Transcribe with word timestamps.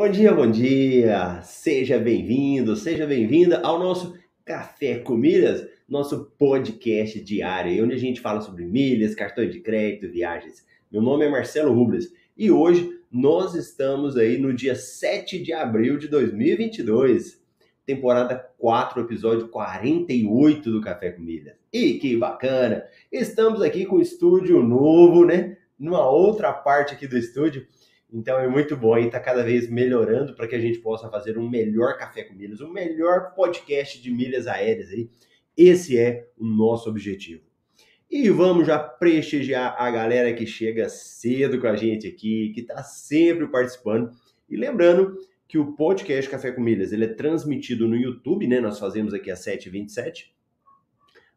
Bom 0.00 0.08
dia, 0.08 0.32
bom 0.32 0.50
dia! 0.50 1.42
Seja 1.42 1.98
bem-vindo, 1.98 2.74
seja 2.74 3.06
bem-vinda 3.06 3.60
ao 3.60 3.78
nosso 3.78 4.18
Café 4.46 4.98
com 4.98 5.14
Milhas, 5.14 5.68
nosso 5.86 6.32
podcast 6.38 7.20
diário, 7.20 7.84
onde 7.84 7.96
a 7.96 7.98
gente 7.98 8.18
fala 8.18 8.40
sobre 8.40 8.64
milhas, 8.64 9.14
cartões 9.14 9.52
de 9.52 9.60
crédito, 9.60 10.10
viagens. 10.10 10.64
Meu 10.90 11.02
nome 11.02 11.26
é 11.26 11.28
Marcelo 11.28 11.74
Rubles 11.74 12.10
e 12.34 12.50
hoje 12.50 12.98
nós 13.12 13.54
estamos 13.54 14.16
aí 14.16 14.38
no 14.38 14.54
dia 14.54 14.74
7 14.74 15.38
de 15.38 15.52
abril 15.52 15.98
de 15.98 16.08
2022, 16.08 17.38
temporada 17.84 18.36
4, 18.56 19.02
episódio 19.02 19.48
48 19.48 20.70
do 20.70 20.80
Café 20.80 21.10
com 21.10 21.20
Milhas. 21.20 21.56
E 21.70 21.98
que 21.98 22.16
bacana! 22.16 22.86
Estamos 23.12 23.60
aqui 23.60 23.84
com 23.84 23.96
o 23.96 24.02
estúdio 24.02 24.62
novo, 24.62 25.26
né? 25.26 25.58
Numa 25.78 26.08
outra 26.08 26.54
parte 26.54 26.94
aqui 26.94 27.06
do 27.06 27.18
estúdio 27.18 27.66
então 28.12 28.38
é 28.38 28.48
muito 28.48 28.76
bom 28.76 28.98
e 28.98 29.06
está 29.06 29.20
cada 29.20 29.42
vez 29.42 29.70
melhorando 29.70 30.34
para 30.34 30.48
que 30.48 30.54
a 30.54 30.60
gente 30.60 30.78
possa 30.80 31.08
fazer 31.08 31.38
um 31.38 31.48
melhor 31.48 31.96
café 31.96 32.24
com 32.24 32.34
milhas, 32.34 32.60
um 32.60 32.72
melhor 32.72 33.34
podcast 33.34 34.00
de 34.02 34.10
milhas 34.10 34.46
aéreas 34.46 34.90
aí. 34.90 35.08
Esse 35.56 35.98
é 35.98 36.28
o 36.36 36.44
nosso 36.44 36.88
objetivo. 36.88 37.42
E 38.10 38.28
vamos 38.30 38.66
já 38.66 38.78
prestigiar 38.78 39.76
a 39.78 39.88
galera 39.90 40.32
que 40.34 40.44
chega 40.44 40.88
cedo 40.88 41.60
com 41.60 41.68
a 41.68 41.76
gente 41.76 42.08
aqui, 42.08 42.50
que 42.52 42.62
está 42.62 42.82
sempre 42.82 43.46
participando. 43.46 44.10
E 44.48 44.56
lembrando 44.56 45.16
que 45.46 45.58
o 45.58 45.76
podcast 45.76 46.28
Café 46.30 46.50
com 46.50 46.60
Milhas 46.60 46.92
ele 46.92 47.04
é 47.04 47.14
transmitido 47.14 47.86
no 47.86 47.96
YouTube, 47.96 48.48
né? 48.48 48.60
Nós 48.60 48.78
fazemos 48.78 49.14
aqui 49.14 49.30
às 49.30 49.44
7h27. 49.44 50.26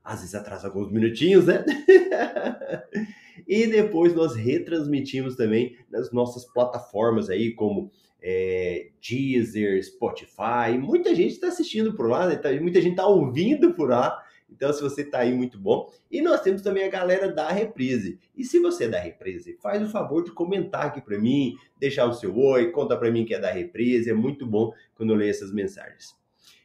Às 0.04 0.20
vezes 0.22 0.36
atrasa 0.36 0.68
alguns 0.68 0.92
minutinhos, 0.92 1.46
né? 1.46 1.64
e 3.48 3.68
depois 3.68 4.14
nós 4.14 4.36
retransmitimos 4.36 5.36
também 5.36 5.78
nas 5.90 6.12
nossas 6.12 6.46
plataformas 6.46 7.30
aí, 7.30 7.54
como 7.54 7.92
é, 8.22 8.90
Deezer, 9.02 9.84
Spotify. 9.84 10.78
Muita 10.80 11.14
gente 11.14 11.34
está 11.34 11.48
assistindo 11.48 11.94
por 11.94 12.10
lá, 12.10 12.28
né? 12.28 12.36
Tá, 12.36 12.52
muita 12.54 12.82
gente 12.82 12.94
está 12.94 13.06
ouvindo 13.06 13.74
por 13.74 13.90
lá. 13.90 14.18
Então, 14.50 14.72
se 14.72 14.82
você 14.82 15.02
está 15.02 15.20
aí, 15.20 15.34
muito 15.34 15.58
bom. 15.58 15.92
E 16.12 16.22
nós 16.22 16.42
temos 16.42 16.62
também 16.62 16.84
a 16.84 16.90
galera 16.90 17.32
da 17.32 17.50
Reprise. 17.52 18.20
E 18.38 18.44
se 18.44 18.60
você 18.60 18.86
é 18.86 18.88
da 18.88 19.00
Reprise, 19.00 19.58
faz 19.62 19.82
o 19.82 19.90
favor 19.90 20.24
de 20.24 20.32
comentar 20.32 20.86
aqui 20.86 21.02
para 21.02 21.20
mim, 21.20 21.56
deixar 21.78 22.06
o 22.06 22.14
seu 22.14 22.38
oi, 22.38 22.72
conta 22.72 22.96
para 22.96 23.12
mim 23.12 23.26
que 23.26 23.34
é 23.34 23.40
da 23.40 23.52
Reprise. 23.52 24.10
É 24.10 24.14
muito 24.14 24.46
bom 24.46 24.72
quando 24.96 25.12
eu 25.12 25.18
leio 25.18 25.32
essas 25.32 25.52
mensagens. 25.52 26.16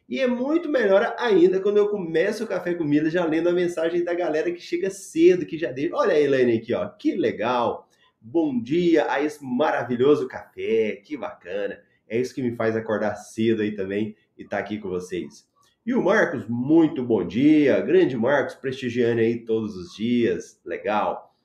E 0.09 0.19
é 0.19 0.25
muito 0.25 0.67
melhor 0.67 1.15
ainda 1.19 1.59
quando 1.59 1.77
eu 1.77 1.87
começo 1.87 2.43
o 2.43 2.47
Café 2.47 2.73
com 2.73 2.83
Milha 2.83 3.11
já 3.11 3.23
lendo 3.23 3.47
a 3.47 3.53
mensagem 3.53 4.03
da 4.03 4.11
galera 4.11 4.51
que 4.51 4.59
chega 4.59 4.89
cedo, 4.89 5.45
que 5.45 5.55
já 5.55 5.71
deixa. 5.71 5.95
Olha 5.95 6.13
a 6.13 6.19
Elaine 6.19 6.57
aqui, 6.57 6.73
ó. 6.73 6.89
Que 6.89 7.15
legal. 7.15 7.87
Bom 8.19 8.59
dia 8.59 9.05
a 9.07 9.21
esse 9.21 9.45
maravilhoso 9.45 10.27
café. 10.27 10.99
Que 11.05 11.15
bacana. 11.15 11.79
É 12.07 12.19
isso 12.19 12.33
que 12.33 12.41
me 12.41 12.55
faz 12.55 12.75
acordar 12.75 13.15
cedo 13.17 13.61
aí 13.61 13.75
também 13.75 14.15
e 14.35 14.41
estar 14.41 14.57
tá 14.57 14.63
aqui 14.63 14.79
com 14.79 14.89
vocês. 14.89 15.47
E 15.85 15.93
o 15.93 16.03
Marcos, 16.03 16.43
muito 16.49 17.03
bom 17.03 17.23
dia. 17.23 17.79
Grande 17.79 18.17
Marcos, 18.17 18.55
prestigiando 18.55 19.21
aí 19.21 19.45
todos 19.45 19.75
os 19.75 19.95
dias. 19.95 20.59
Legal. 20.65 21.35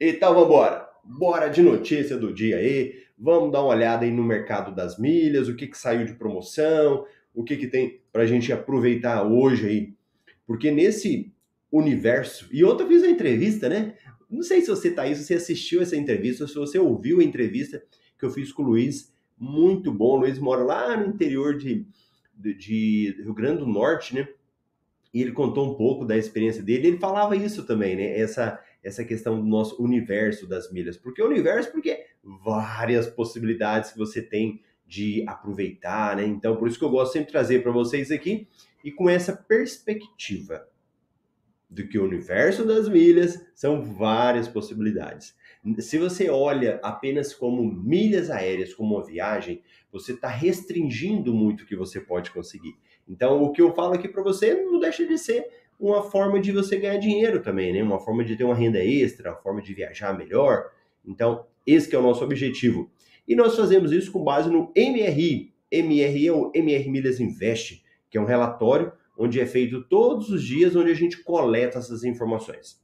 Então, 0.00 0.34
vamos 0.34 0.48
embora. 0.48 0.88
Bora 1.04 1.48
de 1.48 1.62
notícia 1.62 2.16
do 2.16 2.34
dia 2.34 2.56
aí. 2.56 3.00
Vamos 3.16 3.52
dar 3.52 3.60
uma 3.60 3.74
olhada 3.74 4.04
aí 4.04 4.10
no 4.10 4.24
mercado 4.24 4.74
das 4.74 4.98
milhas, 4.98 5.48
o 5.48 5.54
que, 5.54 5.68
que 5.68 5.78
saiu 5.78 6.04
de 6.04 6.14
promoção, 6.14 7.06
o 7.34 7.42
que, 7.42 7.56
que 7.56 7.66
tem 7.66 8.00
para 8.12 8.22
a 8.22 8.26
gente 8.26 8.52
aproveitar 8.52 9.22
hoje 9.22 9.66
aí. 9.66 9.94
Porque 10.46 10.70
nesse 10.70 11.32
universo, 11.70 12.48
e 12.52 12.64
ontem 12.64 12.84
eu 12.84 12.88
fiz 12.88 13.02
a 13.02 13.08
entrevista, 13.08 13.68
né? 13.68 13.94
Não 14.28 14.42
sei 14.42 14.60
se 14.60 14.68
você 14.68 14.90
tá 14.90 15.02
aí, 15.02 15.14
se 15.14 15.24
você 15.24 15.34
assistiu 15.34 15.82
essa 15.82 15.96
entrevista, 15.96 16.46
se 16.46 16.54
você 16.54 16.78
ouviu 16.78 17.20
a 17.20 17.24
entrevista 17.24 17.82
que 18.18 18.24
eu 18.24 18.30
fiz 18.30 18.52
com 18.52 18.62
o 18.62 18.66
Luiz, 18.66 19.12
muito 19.38 19.92
bom. 19.92 20.16
O 20.16 20.20
Luiz 20.20 20.38
mora 20.38 20.62
lá 20.62 20.96
no 20.96 21.06
interior 21.06 21.56
de, 21.56 21.86
de, 22.34 22.54
de 22.54 23.22
Rio 23.22 23.34
Grande 23.34 23.60
do 23.60 23.66
Norte, 23.66 24.14
né? 24.14 24.28
E 25.12 25.20
ele 25.20 25.32
contou 25.32 25.70
um 25.70 25.74
pouco 25.74 26.04
da 26.04 26.16
experiência 26.16 26.62
dele. 26.62 26.88
Ele 26.88 26.98
falava 26.98 27.36
isso 27.36 27.64
também, 27.66 27.96
né? 27.96 28.18
Essa, 28.18 28.58
essa 28.82 29.04
questão 29.04 29.40
do 29.40 29.46
nosso 29.46 29.82
universo 29.82 30.46
das 30.46 30.72
milhas. 30.72 30.96
Por 30.96 31.12
que 31.12 31.22
universo? 31.22 31.70
Porque 31.70 32.04
várias 32.22 33.06
possibilidades 33.06 33.92
que 33.92 33.98
você 33.98 34.22
tem 34.22 34.62
de 34.92 35.24
aproveitar, 35.26 36.14
né? 36.16 36.26
Então, 36.26 36.54
por 36.54 36.68
isso 36.68 36.78
que 36.78 36.84
eu 36.84 36.90
gosto 36.90 37.14
sempre 37.14 37.28
de 37.28 37.32
trazer 37.32 37.62
para 37.62 37.72
vocês 37.72 38.10
aqui 38.10 38.46
e 38.84 38.92
com 38.92 39.08
essa 39.08 39.34
perspectiva 39.34 40.68
do 41.70 41.88
que 41.88 41.98
o 41.98 42.04
universo 42.04 42.62
das 42.62 42.90
milhas 42.90 43.42
são 43.54 43.82
várias 43.82 44.48
possibilidades. 44.48 45.34
Se 45.78 45.96
você 45.96 46.28
olha 46.28 46.78
apenas 46.82 47.32
como 47.32 47.64
milhas 47.64 48.28
aéreas, 48.28 48.74
como 48.74 48.96
uma 48.96 49.06
viagem, 49.06 49.62
você 49.90 50.12
está 50.12 50.28
restringindo 50.28 51.32
muito 51.32 51.62
o 51.62 51.66
que 51.66 51.74
você 51.74 51.98
pode 51.98 52.30
conseguir. 52.30 52.76
Então, 53.08 53.42
o 53.42 53.50
que 53.50 53.62
eu 53.62 53.74
falo 53.74 53.94
aqui 53.94 54.08
para 54.08 54.22
você 54.22 54.54
não 54.54 54.78
deixa 54.78 55.06
de 55.06 55.16
ser 55.16 55.48
uma 55.80 56.02
forma 56.02 56.38
de 56.38 56.52
você 56.52 56.76
ganhar 56.76 56.98
dinheiro 56.98 57.40
também, 57.40 57.72
né? 57.72 57.82
Uma 57.82 57.98
forma 57.98 58.22
de 58.22 58.36
ter 58.36 58.44
uma 58.44 58.54
renda 58.54 58.84
extra, 58.84 59.30
uma 59.30 59.40
forma 59.40 59.62
de 59.62 59.72
viajar 59.72 60.16
melhor. 60.16 60.70
Então, 61.02 61.46
esse 61.66 61.94
é 61.94 61.98
o 61.98 62.02
nosso 62.02 62.22
objetivo. 62.22 62.90
E 63.32 63.34
nós 63.34 63.56
fazemos 63.56 63.92
isso 63.92 64.12
com 64.12 64.22
base 64.22 64.50
no 64.50 64.70
MRI. 64.76 65.54
MRI 65.72 66.26
é 66.26 66.32
o 66.34 66.52
MR 66.54 66.90
Milhas 66.90 67.18
Invest, 67.18 67.82
que 68.10 68.18
é 68.18 68.20
um 68.20 68.26
relatório 68.26 68.92
onde 69.16 69.40
é 69.40 69.46
feito 69.46 69.82
todos 69.84 70.28
os 70.28 70.44
dias, 70.44 70.76
onde 70.76 70.90
a 70.90 70.94
gente 70.94 71.22
coleta 71.22 71.78
essas 71.78 72.04
informações. 72.04 72.78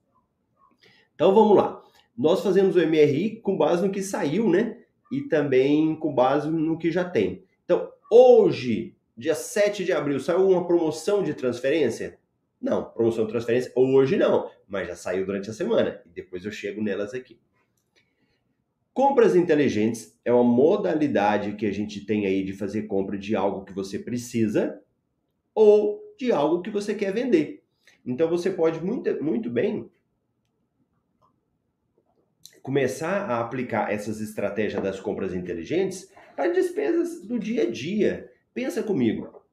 Então 1.14 1.34
vamos 1.34 1.54
lá. 1.54 1.82
Nós 2.16 2.42
fazemos 2.42 2.76
o 2.76 2.78
MRI 2.78 3.42
com 3.42 3.58
base 3.58 3.86
no 3.86 3.92
que 3.92 4.00
saiu, 4.00 4.48
né? 4.48 4.78
E 5.12 5.20
também 5.20 5.94
com 5.94 6.14
base 6.14 6.48
no 6.48 6.78
que 6.78 6.90
já 6.90 7.04
tem. 7.04 7.44
Então, 7.66 7.86
hoje, 8.10 8.96
dia 9.14 9.34
7 9.34 9.84
de 9.84 9.92
abril, 9.92 10.18
saiu 10.18 10.48
uma 10.48 10.66
promoção 10.66 11.22
de 11.22 11.34
transferência? 11.34 12.18
Não, 12.58 12.84
promoção 12.84 13.26
de 13.26 13.32
transferência 13.32 13.70
hoje 13.76 14.16
não, 14.16 14.50
mas 14.66 14.88
já 14.88 14.96
saiu 14.96 15.26
durante 15.26 15.50
a 15.50 15.52
semana. 15.52 16.00
E 16.06 16.08
depois 16.08 16.46
eu 16.46 16.50
chego 16.50 16.82
nelas 16.82 17.12
aqui. 17.12 17.38
Compras 18.98 19.36
inteligentes 19.36 20.18
é 20.24 20.32
uma 20.32 20.42
modalidade 20.42 21.52
que 21.52 21.64
a 21.66 21.70
gente 21.70 22.04
tem 22.04 22.26
aí 22.26 22.42
de 22.42 22.52
fazer 22.52 22.88
compra 22.88 23.16
de 23.16 23.36
algo 23.36 23.64
que 23.64 23.72
você 23.72 23.96
precisa 23.96 24.82
ou 25.54 26.00
de 26.18 26.32
algo 26.32 26.62
que 26.62 26.68
você 26.68 26.96
quer 26.96 27.14
vender. 27.14 27.62
Então 28.04 28.28
você 28.28 28.50
pode 28.50 28.84
muito, 28.84 29.22
muito 29.22 29.48
bem 29.48 29.88
começar 32.60 33.30
a 33.30 33.38
aplicar 33.38 33.92
essas 33.92 34.20
estratégias 34.20 34.82
das 34.82 34.98
compras 34.98 35.32
inteligentes 35.32 36.12
para 36.34 36.48
despesas 36.48 37.24
do 37.24 37.38
dia 37.38 37.68
a 37.68 37.70
dia. 37.70 38.28
Pensa 38.52 38.82
comigo. 38.82 39.44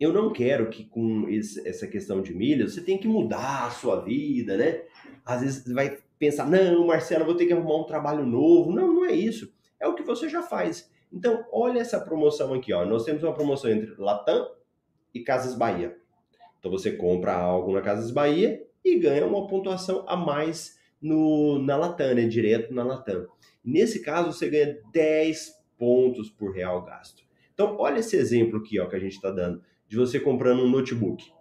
Eu 0.00 0.12
não 0.12 0.32
quero 0.32 0.68
que 0.68 0.84
com 0.84 1.28
esse, 1.28 1.64
essa 1.64 1.86
questão 1.86 2.20
de 2.20 2.34
milhas 2.34 2.74
você 2.74 2.80
tenha 2.80 2.98
que 2.98 3.06
mudar 3.06 3.68
a 3.68 3.70
sua 3.70 4.00
vida, 4.00 4.56
né? 4.56 4.82
Às 5.24 5.42
vezes 5.42 5.72
vai 5.72 5.96
pensar, 6.20 6.48
não, 6.48 6.86
Marcelo, 6.86 7.24
vou 7.24 7.34
ter 7.34 7.46
que 7.46 7.52
arrumar 7.54 7.78
um 7.78 7.86
trabalho 7.86 8.24
novo. 8.24 8.70
Não, 8.70 8.92
não 8.92 9.04
é 9.06 9.12
isso. 9.12 9.52
É 9.80 9.88
o 9.88 9.94
que 9.94 10.02
você 10.02 10.28
já 10.28 10.42
faz. 10.42 10.88
Então, 11.10 11.44
olha 11.50 11.80
essa 11.80 11.98
promoção 11.98 12.52
aqui, 12.52 12.72
ó. 12.74 12.84
Nós 12.84 13.04
temos 13.04 13.22
uma 13.22 13.32
promoção 13.32 13.70
entre 13.70 13.94
Latam 13.98 14.48
e 15.14 15.20
Casas 15.20 15.56
Bahia. 15.56 15.96
Então 16.58 16.70
você 16.70 16.92
compra 16.92 17.32
algo 17.32 17.72
na 17.72 17.80
Casas 17.80 18.10
Bahia 18.10 18.62
e 18.84 18.98
ganha 18.98 19.26
uma 19.26 19.46
pontuação 19.46 20.04
a 20.06 20.14
mais 20.14 20.78
no, 21.00 21.58
na 21.58 21.74
Latam, 21.76 22.14
né? 22.14 22.26
Direto 22.26 22.72
na 22.74 22.84
Latam. 22.84 23.26
Nesse 23.64 24.02
caso, 24.02 24.32
você 24.32 24.50
ganha 24.50 24.78
10 24.92 25.54
pontos 25.78 26.28
por 26.28 26.52
real 26.52 26.82
gasto. 26.82 27.22
Então, 27.54 27.76
olha 27.78 28.00
esse 28.00 28.16
exemplo 28.16 28.58
aqui 28.58 28.78
ó, 28.78 28.86
que 28.86 28.96
a 28.96 29.00
gente 29.00 29.14
está 29.14 29.30
dando, 29.30 29.62
de 29.88 29.96
você 29.96 30.20
comprando 30.20 30.62
um 30.62 30.70
notebook. 30.70 31.32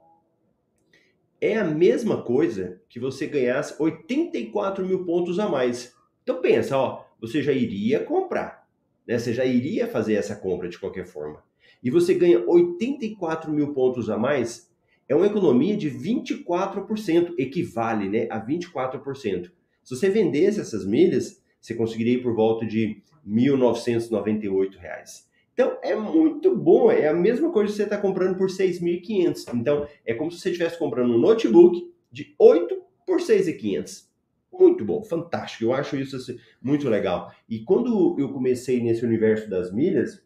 É 1.41 1.57
a 1.57 1.63
mesma 1.63 2.21
coisa 2.21 2.81
que 2.89 2.99
você 2.99 3.25
ganhasse 3.25 3.81
84 3.81 4.85
mil 4.85 5.05
pontos 5.05 5.39
a 5.39 5.47
mais. 5.47 5.95
Então 6.23 6.41
pensa, 6.41 6.77
ó, 6.77 7.05
você 7.19 7.41
já 7.41 7.53
iria 7.53 8.03
comprar, 8.03 8.67
né? 9.07 9.17
Você 9.17 9.33
já 9.33 9.45
iria 9.45 9.87
fazer 9.87 10.15
essa 10.15 10.35
compra 10.35 10.67
de 10.67 10.77
qualquer 10.77 11.05
forma. 11.05 11.41
E 11.81 11.89
você 11.89 12.13
ganha 12.13 12.43
84 12.45 13.51
mil 13.51 13.73
pontos 13.73 14.09
a 14.09 14.17
mais, 14.17 14.69
é 15.07 15.15
uma 15.15 15.27
economia 15.27 15.75
de 15.75 15.89
24%, 15.89 17.33
equivale 17.37 18.09
né, 18.09 18.27
a 18.29 18.39
24%. 18.39 19.49
Se 19.83 19.95
você 19.95 20.09
vendesse 20.09 20.59
essas 20.59 20.85
milhas, 20.85 21.41
você 21.59 21.73
conseguiria 21.73 22.15
ir 22.15 22.21
por 22.21 22.35
volta 22.35 22.65
de 22.65 22.85
R$ 22.85 23.03
1.998. 23.27 25.28
Então 25.59 25.77
é 25.83 25.93
muito 25.93 26.55
bom, 26.55 26.89
é 26.89 27.09
a 27.09 27.13
mesma 27.13 27.51
coisa 27.51 27.69
que 27.69 27.75
você 27.75 27.83
está 27.83 27.97
comprando 27.97 28.37
por 28.37 28.47
6.500. 28.47 29.53
Então 29.53 29.85
é 30.05 30.13
como 30.13 30.31
se 30.31 30.39
você 30.39 30.51
estivesse 30.51 30.79
comprando 30.79 31.13
um 31.13 31.17
notebook 31.17 31.85
de 32.09 32.33
8 32.39 32.81
por 33.05 33.19
6.500. 33.19 34.05
Muito 34.53 34.85
bom, 34.85 35.03
fantástico. 35.03 35.65
Eu 35.65 35.73
acho 35.73 35.97
isso 35.97 36.15
assim, 36.15 36.37
muito 36.61 36.87
legal. 36.87 37.29
E 37.49 37.59
quando 37.59 38.15
eu 38.17 38.29
comecei 38.29 38.81
nesse 38.81 39.03
universo 39.03 39.49
das 39.49 39.69
milhas, 39.69 40.23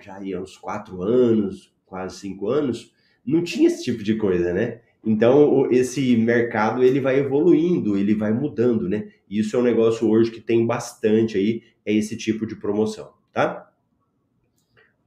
já, 0.00 0.22
ia 0.22 0.40
uns 0.40 0.56
4 0.56 1.02
anos, 1.02 1.74
quase 1.84 2.20
5 2.20 2.48
anos, 2.48 2.94
não 3.26 3.42
tinha 3.42 3.66
esse 3.66 3.82
tipo 3.82 4.04
de 4.04 4.14
coisa, 4.14 4.52
né? 4.52 4.80
Então, 5.04 5.68
esse 5.72 6.16
mercado 6.16 6.84
ele 6.84 7.00
vai 7.00 7.18
evoluindo, 7.18 7.96
ele 7.96 8.14
vai 8.14 8.32
mudando, 8.32 8.88
né? 8.88 9.08
E 9.28 9.40
isso 9.40 9.56
é 9.56 9.58
um 9.58 9.64
negócio 9.64 10.08
hoje 10.08 10.30
que 10.30 10.40
tem 10.40 10.64
bastante 10.64 11.36
aí, 11.36 11.64
é 11.84 11.92
esse 11.92 12.16
tipo 12.16 12.46
de 12.46 12.54
promoção, 12.54 13.12
tá? 13.32 13.69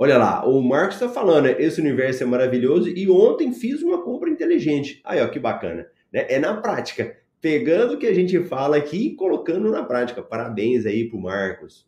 Olha 0.04 0.18
lá, 0.18 0.46
o 0.46 0.62
Marcos 0.62 0.96
está 0.96 1.08
falando, 1.08 1.46
né? 1.46 1.56
esse 1.60 1.80
universo 1.80 2.24
é 2.24 2.26
maravilhoso 2.26 2.90
e 2.90 3.10
ontem 3.10 3.54
fiz 3.54 3.82
uma 3.82 4.04
compra 4.04 4.30
inteligente. 4.30 5.00
Aí, 5.02 5.22
ó, 5.22 5.30
que 5.30 5.40
bacana. 5.40 5.88
Né? 6.12 6.26
É 6.28 6.38
na 6.38 6.60
prática, 6.60 7.18
pegando 7.40 7.94
o 7.94 7.98
que 7.98 8.06
a 8.06 8.14
gente 8.14 8.38
fala 8.44 8.76
aqui 8.76 9.08
e 9.08 9.16
colocando 9.16 9.72
na 9.72 9.82
prática. 9.82 10.22
Parabéns 10.22 10.86
aí 10.86 11.08
pro 11.08 11.18
Marcos. 11.18 11.88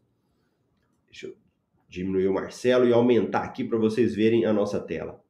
Deixa 1.07 1.27
eu 1.27 1.33
diminuir 1.89 2.29
o 2.29 2.33
Marcelo 2.33 2.87
e 2.87 2.93
aumentar 2.93 3.43
aqui 3.43 3.65
para 3.65 3.77
vocês 3.77 4.15
verem 4.15 4.45
a 4.45 4.53
nossa 4.53 4.79
tela. 4.79 5.21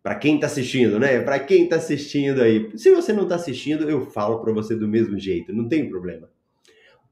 Para 0.00 0.14
quem 0.14 0.36
está 0.36 0.46
assistindo, 0.46 1.00
né? 1.00 1.20
Para 1.22 1.40
quem 1.40 1.64
está 1.64 1.74
assistindo 1.74 2.40
aí. 2.40 2.70
Se 2.78 2.94
você 2.94 3.12
não 3.12 3.24
está 3.24 3.34
assistindo, 3.34 3.90
eu 3.90 4.08
falo 4.12 4.38
para 4.38 4.52
você 4.52 4.76
do 4.76 4.86
mesmo 4.86 5.18
jeito, 5.18 5.52
não 5.52 5.66
tem 5.66 5.88
problema. 5.88 6.30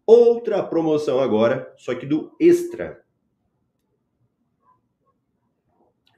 Outra 0.06 0.62
promoção 0.62 1.19
agora, 1.19 1.75
só 1.76 1.96
que 1.96 2.06
do 2.06 2.31
Extra. 2.38 3.03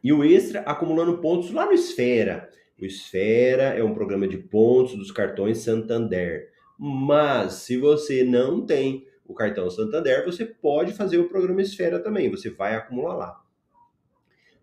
E 0.07 0.13
o 0.13 0.23
Extra 0.23 0.61
acumulando 0.61 1.19
pontos 1.19 1.51
lá 1.51 1.67
no 1.67 1.73
Esfera. 1.73 2.49
O 2.81 2.85
Esfera 2.85 3.77
é 3.77 3.83
um 3.83 3.93
programa 3.93 4.29
de 4.29 4.39
pontos 4.39 4.95
dos 4.95 5.11
cartões 5.11 5.59
Santander. 5.59 6.49
Mas 6.79 7.55
se 7.55 7.77
você 7.77 8.23
não 8.23 8.65
tem 8.65 9.05
o 9.25 9.35
cartão 9.35 9.69
Santander, 9.69 10.25
você 10.25 10.45
pode 10.45 10.93
fazer 10.93 11.19
o 11.19 11.29
programa 11.29 11.61
Esfera 11.61 11.99
também. 11.99 12.31
Você 12.31 12.49
vai 12.49 12.77
acumular 12.77 13.17
lá. 13.17 13.45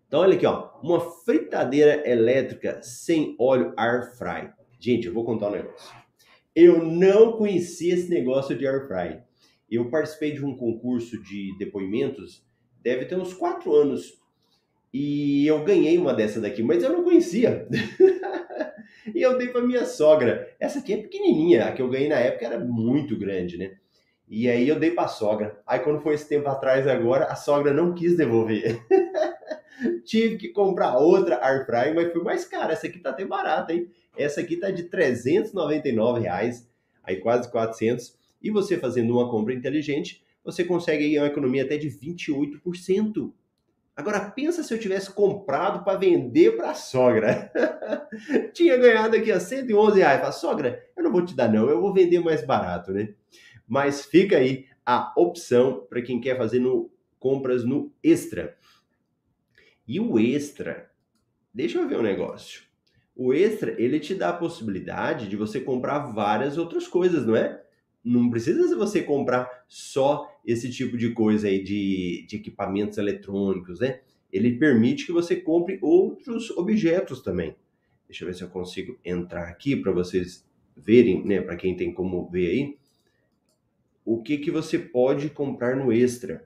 Então 0.08 0.20
olha 0.20 0.34
aqui, 0.34 0.46
ó, 0.46 0.70
uma 0.82 0.98
fritadeira 0.98 2.08
elétrica 2.08 2.80
sem 2.82 3.36
óleo 3.38 3.74
air 3.76 4.16
fry. 4.16 4.50
Gente, 4.80 5.08
eu 5.08 5.12
vou 5.12 5.26
contar 5.26 5.48
um 5.48 5.56
negócio. 5.56 5.94
Eu 6.56 6.82
não 6.82 7.32
conhecia 7.32 7.92
esse 7.92 8.08
negócio 8.08 8.56
de 8.56 8.66
air 8.66 8.88
fry. 8.88 9.20
Eu 9.70 9.90
participei 9.90 10.32
de 10.32 10.42
um 10.42 10.56
concurso 10.56 11.22
de 11.22 11.54
depoimentos, 11.58 12.42
deve 12.82 13.04
ter 13.04 13.16
uns 13.16 13.34
quatro 13.34 13.74
anos 13.74 14.23
e 14.96 15.44
eu 15.44 15.64
ganhei 15.64 15.98
uma 15.98 16.14
dessa 16.14 16.40
daqui, 16.40 16.62
mas 16.62 16.80
eu 16.80 16.92
não 16.92 17.02
conhecia. 17.02 17.66
e 19.12 19.20
eu 19.20 19.36
dei 19.36 19.48
para 19.48 19.60
minha 19.60 19.84
sogra. 19.84 20.48
Essa 20.60 20.78
aqui 20.78 20.92
é 20.92 20.98
pequenininha, 20.98 21.64
a 21.64 21.72
que 21.72 21.82
eu 21.82 21.88
ganhei 21.88 22.08
na 22.08 22.14
época 22.14 22.46
era 22.46 22.60
muito 22.60 23.18
grande, 23.18 23.58
né? 23.58 23.72
E 24.28 24.48
aí 24.48 24.68
eu 24.68 24.78
dei 24.78 24.92
para 24.92 25.06
a 25.06 25.08
sogra. 25.08 25.60
Aí 25.66 25.80
quando 25.80 26.00
foi 26.00 26.14
esse 26.14 26.28
tempo 26.28 26.48
atrás 26.48 26.86
agora, 26.86 27.24
a 27.24 27.34
sogra 27.34 27.74
não 27.74 27.92
quis 27.92 28.16
devolver. 28.16 28.80
Tive 30.06 30.36
que 30.36 30.50
comprar 30.50 30.96
outra 30.96 31.44
air 31.44 31.66
fry, 31.66 31.92
mas 31.92 32.12
foi 32.12 32.22
mais 32.22 32.44
cara. 32.44 32.72
Essa 32.72 32.86
aqui 32.86 33.00
tá 33.00 33.10
até 33.10 33.24
barata, 33.24 33.72
hein? 33.72 33.90
Essa 34.16 34.42
aqui 34.42 34.56
tá 34.58 34.70
de 34.70 34.84
399 34.84 36.20
reais, 36.20 36.70
aí 37.02 37.16
quase 37.16 37.50
400. 37.50 38.16
E 38.40 38.48
você 38.48 38.78
fazendo 38.78 39.14
uma 39.14 39.28
compra 39.28 39.54
inteligente, 39.54 40.22
você 40.44 40.62
consegue 40.62 41.04
aí 41.04 41.18
uma 41.18 41.26
economia 41.26 41.64
até 41.64 41.76
de 41.76 41.88
28%. 41.88 43.32
Agora 43.96 44.28
pensa 44.28 44.62
se 44.62 44.74
eu 44.74 44.78
tivesse 44.78 45.10
comprado 45.12 45.84
para 45.84 45.98
vender 45.98 46.56
para 46.56 46.70
a 46.70 46.74
sogra. 46.74 47.52
Tinha 48.52 48.76
ganhado 48.76 49.14
aqui 49.14 49.30
a 49.30 49.38
111 49.38 49.98
reais. 49.98 50.20
Fala, 50.20 50.32
sogra, 50.32 50.84
eu 50.96 51.04
não 51.04 51.12
vou 51.12 51.24
te 51.24 51.34
dar 51.34 51.48
não, 51.48 51.68
eu 51.68 51.80
vou 51.80 51.94
vender 51.94 52.18
mais 52.18 52.44
barato, 52.44 52.92
né? 52.92 53.14
Mas 53.68 54.04
fica 54.04 54.36
aí 54.36 54.66
a 54.84 55.12
opção 55.16 55.86
para 55.88 56.02
quem 56.02 56.20
quer 56.20 56.36
fazer 56.36 56.58
no, 56.58 56.90
compras 57.20 57.64
no 57.64 57.92
Extra. 58.02 58.56
E 59.86 60.00
o 60.00 60.18
Extra, 60.18 60.90
deixa 61.52 61.78
eu 61.78 61.88
ver 61.88 61.98
um 61.98 62.02
negócio. 62.02 62.62
O 63.14 63.32
Extra, 63.32 63.80
ele 63.80 64.00
te 64.00 64.12
dá 64.12 64.30
a 64.30 64.36
possibilidade 64.36 65.28
de 65.28 65.36
você 65.36 65.60
comprar 65.60 66.00
várias 66.00 66.58
outras 66.58 66.88
coisas, 66.88 67.24
não 67.24 67.36
é? 67.36 67.62
Não 68.02 68.28
precisa 68.28 68.76
você 68.76 69.02
comprar 69.02 69.64
só 69.68 70.33
esse 70.44 70.70
tipo 70.70 70.96
de 70.96 71.10
coisa 71.10 71.48
aí 71.48 71.62
de, 71.62 72.24
de 72.28 72.36
equipamentos 72.36 72.98
eletrônicos, 72.98 73.80
né? 73.80 74.00
Ele 74.32 74.56
permite 74.58 75.06
que 75.06 75.12
você 75.12 75.36
compre 75.36 75.78
outros 75.80 76.50
objetos 76.50 77.22
também. 77.22 77.54
Deixa 78.06 78.24
eu 78.24 78.28
ver 78.28 78.34
se 78.34 78.42
eu 78.42 78.48
consigo 78.48 78.98
entrar 79.04 79.48
aqui 79.48 79.74
para 79.76 79.92
vocês 79.92 80.44
verem, 80.76 81.24
né? 81.24 81.40
Para 81.40 81.56
quem 81.56 81.76
tem 81.76 81.92
como 81.92 82.28
ver 82.28 82.50
aí, 82.50 82.78
o 84.04 84.22
que 84.22 84.36
que 84.38 84.50
você 84.50 84.78
pode 84.78 85.30
comprar 85.30 85.76
no 85.76 85.92
extra, 85.92 86.44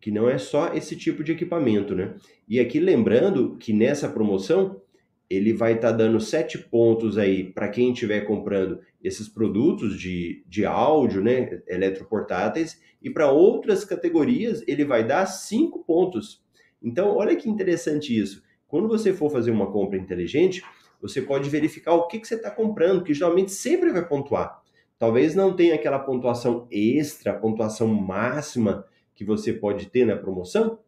que 0.00 0.10
não 0.10 0.28
é 0.28 0.38
só 0.38 0.74
esse 0.74 0.94
tipo 0.94 1.24
de 1.24 1.32
equipamento, 1.32 1.94
né? 1.94 2.14
E 2.48 2.60
aqui 2.60 2.78
lembrando 2.78 3.56
que 3.56 3.72
nessa 3.72 4.08
promoção 4.08 4.80
ele 5.28 5.52
vai 5.52 5.74
estar 5.74 5.90
tá 5.90 5.96
dando 5.96 6.20
sete 6.20 6.58
pontos 6.58 7.18
aí 7.18 7.44
para 7.44 7.68
quem 7.68 7.92
estiver 7.92 8.20
comprando 8.22 8.80
esses 9.02 9.28
produtos 9.28 9.98
de, 9.98 10.44
de 10.46 10.64
áudio, 10.64 11.22
né, 11.22 11.62
eletroportáteis, 11.66 12.80
e 13.02 13.10
para 13.10 13.30
outras 13.30 13.84
categorias 13.84 14.62
ele 14.66 14.84
vai 14.84 15.04
dar 15.06 15.26
cinco 15.26 15.84
pontos. 15.84 16.44
Então, 16.82 17.16
olha 17.16 17.36
que 17.36 17.48
interessante 17.48 18.16
isso. 18.16 18.42
Quando 18.68 18.88
você 18.88 19.12
for 19.12 19.30
fazer 19.30 19.50
uma 19.50 19.70
compra 19.70 19.98
inteligente, 19.98 20.62
você 21.00 21.22
pode 21.22 21.48
verificar 21.48 21.94
o 21.94 22.06
que, 22.06 22.18
que 22.18 22.26
você 22.26 22.34
está 22.34 22.50
comprando, 22.50 23.02
que 23.02 23.14
geralmente 23.14 23.52
sempre 23.52 23.92
vai 23.92 24.06
pontuar. 24.06 24.62
Talvez 24.98 25.34
não 25.34 25.54
tenha 25.54 25.74
aquela 25.74 25.98
pontuação 25.98 26.66
extra, 26.70 27.34
pontuação 27.34 27.86
máxima 27.86 28.86
que 29.14 29.24
você 29.24 29.52
pode 29.52 29.86
ter 29.86 30.06
na 30.06 30.16
promoção, 30.16 30.78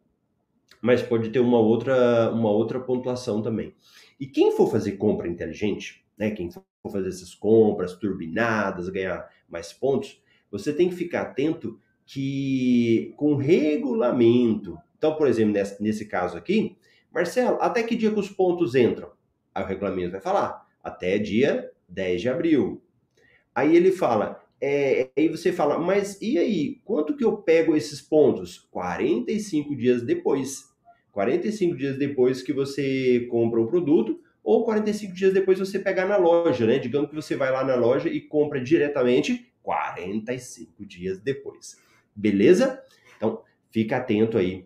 mas 0.81 1.01
pode 1.01 1.29
ter 1.29 1.39
uma 1.39 1.59
outra, 1.59 2.31
uma 2.31 2.49
outra 2.49 2.79
pontuação 2.79 3.41
também. 3.41 3.73
E 4.19 4.27
quem 4.27 4.51
for 4.51 4.69
fazer 4.69 4.93
compra 4.93 5.27
inteligente, 5.27 6.03
né, 6.17 6.31
quem 6.31 6.51
for 6.51 6.63
fazer 6.91 7.07
essas 7.09 7.33
compras 7.33 7.93
turbinadas, 7.93 8.89
ganhar 8.89 9.29
mais 9.47 9.71
pontos, 9.71 10.21
você 10.51 10.73
tem 10.73 10.89
que 10.89 10.95
ficar 10.95 11.21
atento 11.21 11.79
que 12.05 13.13
com 13.15 13.35
regulamento. 13.35 14.77
Então, 14.97 15.15
por 15.15 15.27
exemplo, 15.27 15.53
nesse, 15.53 15.81
nesse 15.81 16.05
caso 16.05 16.37
aqui, 16.37 16.75
Marcelo, 17.11 17.57
até 17.61 17.83
que 17.83 17.95
dia 17.95 18.11
que 18.11 18.19
os 18.19 18.29
pontos 18.29 18.75
entram? 18.75 19.11
Aí 19.53 19.63
o 19.63 19.67
regulamento 19.67 20.11
vai 20.11 20.21
falar, 20.21 20.67
até 20.83 21.17
dia 21.17 21.71
10 21.87 22.21
de 22.21 22.29
abril. 22.29 22.81
Aí 23.53 23.75
ele 23.75 23.91
fala, 23.91 24.43
é, 24.61 25.09
aí 25.15 25.29
você 25.29 25.51
fala, 25.51 25.77
mas 25.77 26.21
e 26.21 26.37
aí, 26.37 26.81
quanto 26.83 27.15
que 27.15 27.23
eu 27.23 27.37
pego 27.37 27.75
esses 27.75 28.01
pontos? 28.01 28.67
45 28.71 29.75
dias 29.75 30.01
depois. 30.01 30.69
45 31.11 31.75
dias 31.75 31.97
depois 31.97 32.41
que 32.41 32.53
você 32.53 33.27
compra 33.29 33.59
o 33.59 33.67
produto, 33.67 34.21
ou 34.43 34.63
45 34.65 35.13
dias 35.13 35.33
depois 35.33 35.59
você 35.59 35.79
pegar 35.79 36.05
na 36.05 36.17
loja, 36.17 36.65
né? 36.65 36.79
Digamos 36.79 37.09
que 37.09 37.15
você 37.15 37.35
vai 37.35 37.51
lá 37.51 37.63
na 37.63 37.75
loja 37.75 38.09
e 38.09 38.21
compra 38.21 38.61
diretamente 38.61 39.51
45 39.61 40.85
dias 40.85 41.19
depois. 41.19 41.77
Beleza? 42.15 42.83
Então, 43.17 43.43
fica 43.69 43.97
atento 43.97 44.37
aí. 44.37 44.65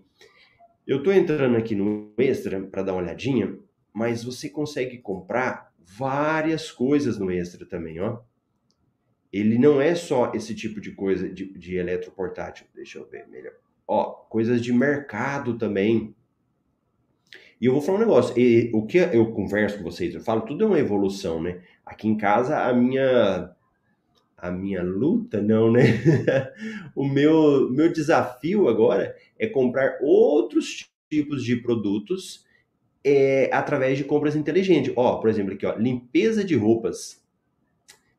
Eu 0.86 0.98
estou 0.98 1.14
entrando 1.14 1.56
aqui 1.58 1.76
no 1.76 2.14
Extra 2.18 2.62
para 2.62 2.84
dar 2.84 2.94
uma 2.94 3.02
olhadinha, 3.02 3.58
mas 3.94 4.24
você 4.24 4.50
consegue 4.50 4.98
comprar 4.98 5.74
várias 5.80 6.72
coisas 6.72 7.18
no 7.18 7.32
Extra 7.32 7.66
também, 7.66 8.00
ó. 8.00 8.20
Ele 9.32 9.58
não 9.58 9.82
é 9.82 9.96
só 9.96 10.32
esse 10.36 10.54
tipo 10.54 10.80
de 10.80 10.92
coisa 10.92 11.28
de, 11.28 11.52
de 11.58 11.76
eletroportátil. 11.76 12.68
Deixa 12.76 13.00
eu 13.00 13.10
ver 13.10 13.28
melhor. 13.28 13.54
Ó, 13.88 14.12
coisas 14.12 14.62
de 14.62 14.72
mercado 14.72 15.58
também. 15.58 16.16
E 17.60 17.66
eu 17.66 17.74
vou 17.74 17.82
falar 17.82 17.98
um 17.98 18.02
negócio, 18.02 18.38
e, 18.38 18.70
o 18.74 18.86
que 18.86 18.98
eu 18.98 19.32
converso 19.32 19.78
com 19.78 19.84
vocês, 19.84 20.14
eu 20.14 20.22
falo, 20.22 20.42
tudo 20.42 20.64
é 20.64 20.68
uma 20.68 20.80
evolução, 20.80 21.42
né? 21.42 21.62
Aqui 21.86 22.08
em 22.08 22.18
casa, 22.18 22.60
a 22.60 22.74
minha 22.74 23.54
a 24.44 24.52
minha 24.52 24.84
luta, 24.84 25.42
não, 25.42 25.72
né? 25.72 25.84
o 26.94 27.08
meu, 27.08 27.70
meu 27.72 27.90
desafio 27.90 28.68
agora 28.68 29.16
é 29.40 29.48
comprar 29.48 30.00
outros 30.02 30.90
tipos 31.10 31.42
de 31.46 31.56
produtos 31.56 32.46
é, 33.02 33.50
através 33.54 33.98
de 33.98 34.04
compras 34.04 34.36
inteligentes. 34.36 34.92
Ó, 34.98 35.18
por 35.18 35.30
exemplo, 35.30 35.54
aqui, 35.54 35.66
ó, 35.66 35.76
limpeza 35.78 36.44
de 36.44 36.56
roupas, 36.56 37.24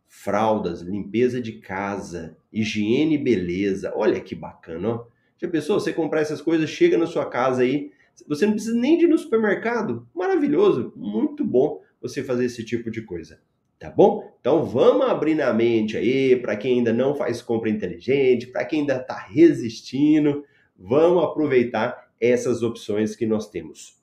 fraldas, 0.09 0.81
limpeza 0.81 1.43
de 1.43 1.53
casa, 1.53 2.37
higiene 2.50 3.17
e 3.17 3.23
beleza. 3.23 3.93
Olha 3.95 4.19
que 4.19 4.35
bacana, 4.35 4.88
ó. 4.88 5.07
Já 5.37 5.47
pensou? 5.47 5.79
Você 5.79 5.93
comprar 5.93 6.23
essas 6.23 6.41
coisas, 6.41 6.71
chega 6.71 6.97
na 6.97 7.07
sua 7.07 7.26
casa 7.26 7.62
aí, 7.62 7.93
você 8.26 8.47
não 8.47 8.54
precisa 8.54 8.76
nem 8.76 8.97
de 8.97 9.04
ir 9.04 9.09
no 9.09 9.18
supermercado. 9.18 10.09
Maravilhoso, 10.14 10.92
muito 10.97 11.44
bom 11.44 11.83
você 12.00 12.23
fazer 12.23 12.44
esse 12.44 12.64
tipo 12.64 12.90
de 12.90 13.02
coisa. 13.02 13.40
Tá 13.78 13.90
bom? 13.90 14.35
Então 14.40 14.64
vamos 14.64 15.06
abrir 15.06 15.35
na 15.35 15.52
mente 15.52 15.97
aí, 15.97 16.37
para 16.37 16.56
quem 16.56 16.78
ainda 16.78 16.92
não 16.92 17.14
faz 17.14 17.42
compra 17.42 17.68
inteligente, 17.68 18.47
para 18.47 18.64
quem 18.64 18.80
ainda 18.80 18.97
está 18.97 19.18
resistindo, 19.18 20.44
vamos 20.78 21.25
aproveitar 21.25 22.11
essas 22.21 22.62
opções 22.62 23.16
que 23.16 23.26
nós 23.26 23.50
temos. 23.50 24.00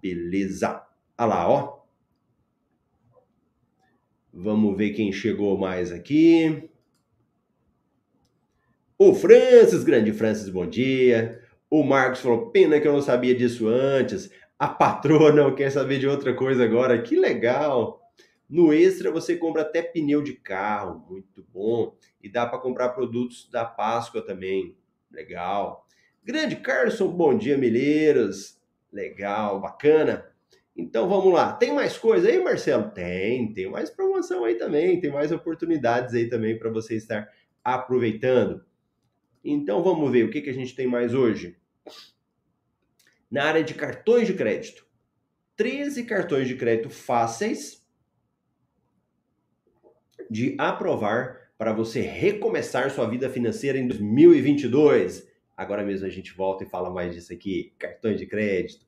Beleza? 0.00 0.82
Olha 1.18 1.26
lá, 1.26 1.48
ó. 1.48 1.78
Vamos 4.32 4.76
ver 4.76 4.90
quem 4.90 5.10
chegou 5.10 5.58
mais 5.58 5.90
aqui. 5.90 6.70
O 8.96 9.14
Francis, 9.14 9.82
grande 9.82 10.12
Francis, 10.12 10.48
bom 10.48 10.66
dia. 10.66 11.37
O 11.70 11.82
Marcos 11.82 12.20
falou: 12.20 12.50
pena 12.50 12.80
que 12.80 12.88
eu 12.88 12.92
não 12.92 13.02
sabia 13.02 13.34
disso 13.34 13.68
antes. 13.68 14.30
A 14.58 14.68
patroa 14.68 15.32
não 15.32 15.54
quer 15.54 15.70
saber 15.70 15.98
de 15.98 16.08
outra 16.08 16.34
coisa 16.34 16.64
agora. 16.64 17.00
Que 17.00 17.16
legal! 17.16 18.00
No 18.48 18.72
Extra 18.72 19.10
você 19.10 19.36
compra 19.36 19.62
até 19.62 19.82
pneu 19.82 20.22
de 20.22 20.32
carro, 20.32 21.04
muito 21.08 21.44
bom. 21.52 21.94
E 22.22 22.30
dá 22.30 22.46
para 22.46 22.58
comprar 22.58 22.88
produtos 22.90 23.48
da 23.50 23.64
Páscoa 23.64 24.22
também. 24.22 24.74
Legal. 25.12 25.86
Grande 26.24 26.56
Carlson, 26.56 27.08
bom 27.08 27.36
dia, 27.36 27.58
Milheiros. 27.58 28.58
Legal, 28.90 29.60
bacana. 29.60 30.26
Então 30.74 31.08
vamos 31.08 31.32
lá. 31.32 31.52
Tem 31.52 31.74
mais 31.74 31.98
coisa 31.98 32.28
aí, 32.28 32.42
Marcelo? 32.42 32.90
Tem, 32.90 33.52
tem 33.52 33.68
mais 33.68 33.90
promoção 33.90 34.44
aí 34.44 34.54
também, 34.54 35.00
tem 35.00 35.10
mais 35.10 35.30
oportunidades 35.30 36.14
aí 36.14 36.28
também 36.28 36.58
para 36.58 36.70
você 36.70 36.96
estar 36.96 37.28
aproveitando. 37.62 38.64
Então 39.44 39.82
vamos 39.82 40.10
ver 40.10 40.24
o 40.24 40.30
que, 40.30 40.40
que 40.40 40.50
a 40.50 40.54
gente 40.54 40.74
tem 40.74 40.86
mais 40.86 41.14
hoje. 41.14 41.56
Na 43.30 43.44
área 43.44 43.62
de 43.62 43.74
cartões 43.74 44.26
de 44.26 44.34
crédito. 44.34 44.86
13 45.56 46.04
cartões 46.04 46.46
de 46.46 46.54
crédito 46.54 46.88
fáceis 46.88 47.84
de 50.30 50.54
aprovar 50.58 51.50
para 51.56 51.72
você 51.72 52.00
recomeçar 52.00 52.90
sua 52.90 53.08
vida 53.08 53.28
financeira 53.28 53.78
em 53.78 53.88
2022. 53.88 55.26
Agora 55.56 55.84
mesmo 55.84 56.06
a 56.06 56.10
gente 56.10 56.32
volta 56.32 56.62
e 56.62 56.68
fala 56.68 56.90
mais 56.90 57.14
disso 57.14 57.32
aqui. 57.32 57.74
Cartões 57.78 58.18
de 58.20 58.26
crédito. 58.26 58.86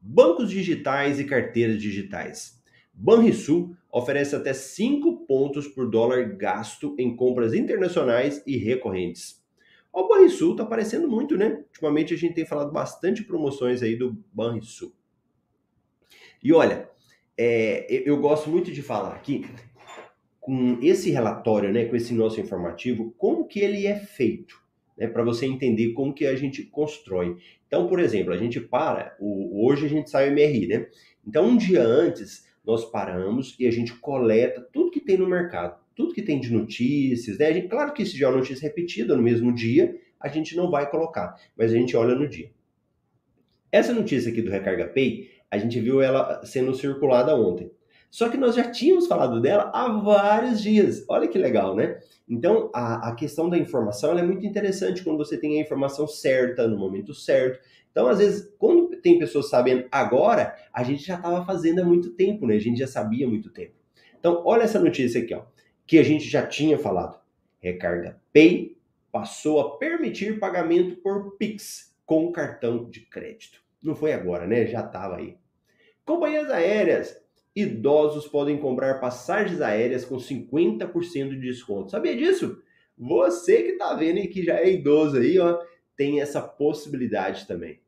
Bancos 0.00 0.50
digitais 0.50 1.20
e 1.20 1.24
carteiras 1.24 1.80
digitais. 1.80 2.62
Banrisul 2.94 3.76
oferece 3.90 4.36
até 4.36 4.52
5 4.52 5.26
pontos 5.26 5.66
por 5.66 5.88
dólar 5.90 6.36
gasto 6.36 6.94
em 6.98 7.16
compras 7.16 7.54
internacionais 7.54 8.42
e 8.46 8.56
recorrentes. 8.56 9.42
O 9.92 10.06
Banrisul 10.06 10.52
está 10.52 10.62
aparecendo 10.62 11.08
muito, 11.08 11.36
né? 11.36 11.64
Ultimamente 11.68 12.14
a 12.14 12.16
gente 12.16 12.34
tem 12.34 12.46
falado 12.46 12.70
bastante 12.70 13.24
promoções 13.24 13.82
aí 13.82 13.96
do 13.96 14.16
Banrisul. 14.32 14.92
E 16.42 16.52
olha, 16.52 16.88
é, 17.36 17.86
eu 18.08 18.16
gosto 18.18 18.50
muito 18.50 18.70
de 18.70 18.82
falar 18.82 19.14
aqui 19.14 19.44
com 20.40 20.78
esse 20.82 21.10
relatório, 21.10 21.72
né, 21.72 21.84
com 21.84 21.96
esse 21.96 22.14
nosso 22.14 22.40
informativo, 22.40 23.14
como 23.18 23.46
que 23.46 23.60
ele 23.60 23.86
é 23.86 23.96
feito 23.96 24.62
né, 24.96 25.06
para 25.06 25.22
você 25.22 25.46
entender 25.46 25.92
como 25.92 26.12
que 26.12 26.26
a 26.26 26.34
gente 26.34 26.64
constrói. 26.64 27.36
Então, 27.66 27.86
por 27.86 28.00
exemplo, 28.00 28.32
a 28.32 28.36
gente 28.36 28.60
para, 28.60 29.16
o, 29.20 29.66
hoje 29.66 29.86
a 29.86 29.88
gente 29.88 30.10
sai 30.10 30.28
o 30.28 30.32
MRI, 30.32 30.66
né? 30.66 30.86
Então, 31.26 31.46
um 31.46 31.56
dia 31.56 31.82
antes, 31.82 32.46
nós 32.68 32.84
paramos 32.84 33.56
e 33.58 33.66
a 33.66 33.70
gente 33.70 33.94
coleta 33.94 34.60
tudo 34.70 34.90
que 34.90 35.00
tem 35.00 35.16
no 35.16 35.26
mercado, 35.26 35.80
tudo 35.96 36.12
que 36.12 36.20
tem 36.20 36.38
de 36.38 36.52
notícias, 36.52 37.38
né? 37.38 37.50
Gente, 37.50 37.68
claro 37.68 37.94
que 37.94 38.04
se 38.04 38.12
tiver 38.12 38.26
uma 38.26 38.36
notícia 38.36 38.68
repetida 38.68 39.16
no 39.16 39.22
mesmo 39.22 39.54
dia, 39.54 39.98
a 40.20 40.28
gente 40.28 40.54
não 40.54 40.70
vai 40.70 40.90
colocar, 40.90 41.34
mas 41.56 41.72
a 41.72 41.74
gente 41.74 41.96
olha 41.96 42.14
no 42.14 42.28
dia. 42.28 42.50
Essa 43.72 43.94
notícia 43.94 44.30
aqui 44.30 44.42
do 44.42 44.50
Recarga 44.50 44.86
Pay, 44.86 45.30
a 45.50 45.56
gente 45.56 45.80
viu 45.80 46.02
ela 46.02 46.44
sendo 46.44 46.74
circulada 46.74 47.34
ontem. 47.34 47.70
Só 48.10 48.28
que 48.28 48.36
nós 48.36 48.54
já 48.54 48.70
tínhamos 48.70 49.06
falado 49.06 49.40
dela 49.40 49.70
há 49.74 49.88
vários 49.88 50.62
dias. 50.62 51.04
Olha 51.08 51.28
que 51.28 51.38
legal, 51.38 51.74
né? 51.76 52.00
Então, 52.28 52.70
a, 52.74 53.08
a 53.08 53.14
questão 53.14 53.48
da 53.48 53.58
informação 53.58 54.18
é 54.18 54.22
muito 54.22 54.46
interessante 54.46 55.02
quando 55.02 55.18
você 55.18 55.38
tem 55.38 55.58
a 55.58 55.62
informação 55.62 56.06
certa, 56.06 56.66
no 56.66 56.78
momento 56.78 57.14
certo. 57.14 57.60
Então, 57.90 58.06
às 58.06 58.18
vezes, 58.18 58.54
quando 58.58 58.96
tem 58.96 59.18
pessoas 59.18 59.48
sabendo 59.48 59.86
agora, 59.90 60.54
a 60.72 60.82
gente 60.82 61.04
já 61.04 61.16
estava 61.16 61.44
fazendo 61.44 61.80
há 61.80 61.84
muito 61.84 62.10
tempo, 62.10 62.46
né? 62.46 62.56
A 62.56 62.60
gente 62.60 62.78
já 62.78 62.86
sabia 62.86 63.26
há 63.26 63.28
muito 63.28 63.50
tempo. 63.50 63.74
Então, 64.18 64.42
olha 64.44 64.62
essa 64.62 64.78
notícia 64.78 65.22
aqui, 65.22 65.34
ó, 65.34 65.42
que 65.86 65.98
a 65.98 66.02
gente 66.02 66.24
já 66.28 66.46
tinha 66.46 66.78
falado. 66.78 67.18
Recarga 67.60 68.20
Pay 68.32 68.76
passou 69.10 69.60
a 69.60 69.78
permitir 69.78 70.38
pagamento 70.38 70.96
por 70.96 71.36
Pix 71.36 71.96
com 72.04 72.30
cartão 72.30 72.88
de 72.88 73.00
crédito. 73.00 73.60
Não 73.82 73.94
foi 73.94 74.12
agora, 74.12 74.46
né? 74.46 74.66
Já 74.66 74.80
estava 74.80 75.16
aí. 75.16 75.36
Companhias 76.04 76.50
aéreas 76.50 77.16
idosos 77.54 78.26
podem 78.26 78.58
comprar 78.58 79.00
passagens 79.00 79.60
aéreas 79.60 80.04
com 80.04 80.16
50% 80.16 81.30
de 81.30 81.40
desconto. 81.40 81.90
Sabia 81.90 82.16
disso? 82.16 82.62
Você 82.96 83.62
que 83.62 83.70
está 83.72 83.94
vendo 83.94 84.18
e 84.18 84.28
que 84.28 84.42
já 84.42 84.56
é 84.56 84.70
idoso 84.70 85.18
aí, 85.18 85.38
ó, 85.38 85.60
tem 85.96 86.20
essa 86.20 86.40
possibilidade 86.40 87.46
também. 87.46 87.80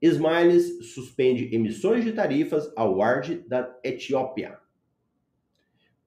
Smiles 0.00 0.92
suspende 0.92 1.54
emissões 1.54 2.04
de 2.04 2.12
tarifas 2.12 2.72
ao 2.74 2.96
WARD 2.96 3.44
da 3.46 3.78
Etiópia. 3.84 4.58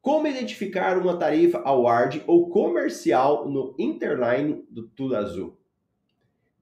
Como 0.02 0.28
identificar 0.28 1.00
uma 1.00 1.18
tarifa 1.18 1.64
award 1.66 2.24
ou 2.28 2.50
comercial 2.50 3.50
no 3.50 3.74
Interline 3.80 4.64
do 4.70 4.88
Tudo 4.90 5.16
Azul? 5.16 5.58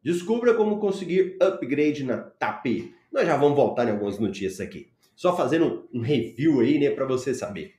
Descubra 0.01 0.53
como 0.53 0.79
conseguir 0.79 1.35
upgrade 1.41 2.05
na 2.05 2.19
TAP. 2.19 2.93
Nós 3.11 3.25
já 3.25 3.35
vamos 3.35 3.57
voltar 3.57 3.87
em 3.87 3.91
algumas 3.91 4.17
notícias 4.17 4.61
aqui. 4.61 4.92
Só 5.15 5.35
fazendo 5.35 5.87
um 5.93 6.01
review 6.01 6.59
aí, 6.59 6.79
né, 6.79 6.89
para 6.89 7.05
você 7.05 7.33
saber. 7.33 7.73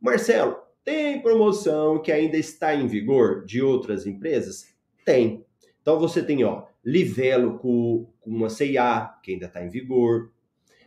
Marcelo, 0.00 0.56
tem 0.84 1.22
promoção 1.22 2.02
que 2.02 2.12
ainda 2.12 2.36
está 2.36 2.74
em 2.74 2.86
vigor 2.86 3.44
de 3.44 3.62
outras 3.62 4.06
empresas? 4.06 4.66
Tem. 5.04 5.44
Então 5.80 5.98
você 5.98 6.22
tem, 6.22 6.44
ó, 6.44 6.64
Livelo 6.84 7.58
com, 7.58 8.06
uma 8.26 8.50
CIA, 8.50 9.14
que 9.22 9.32
ainda 9.32 9.46
está 9.46 9.64
em 9.64 9.70
vigor. 9.70 10.30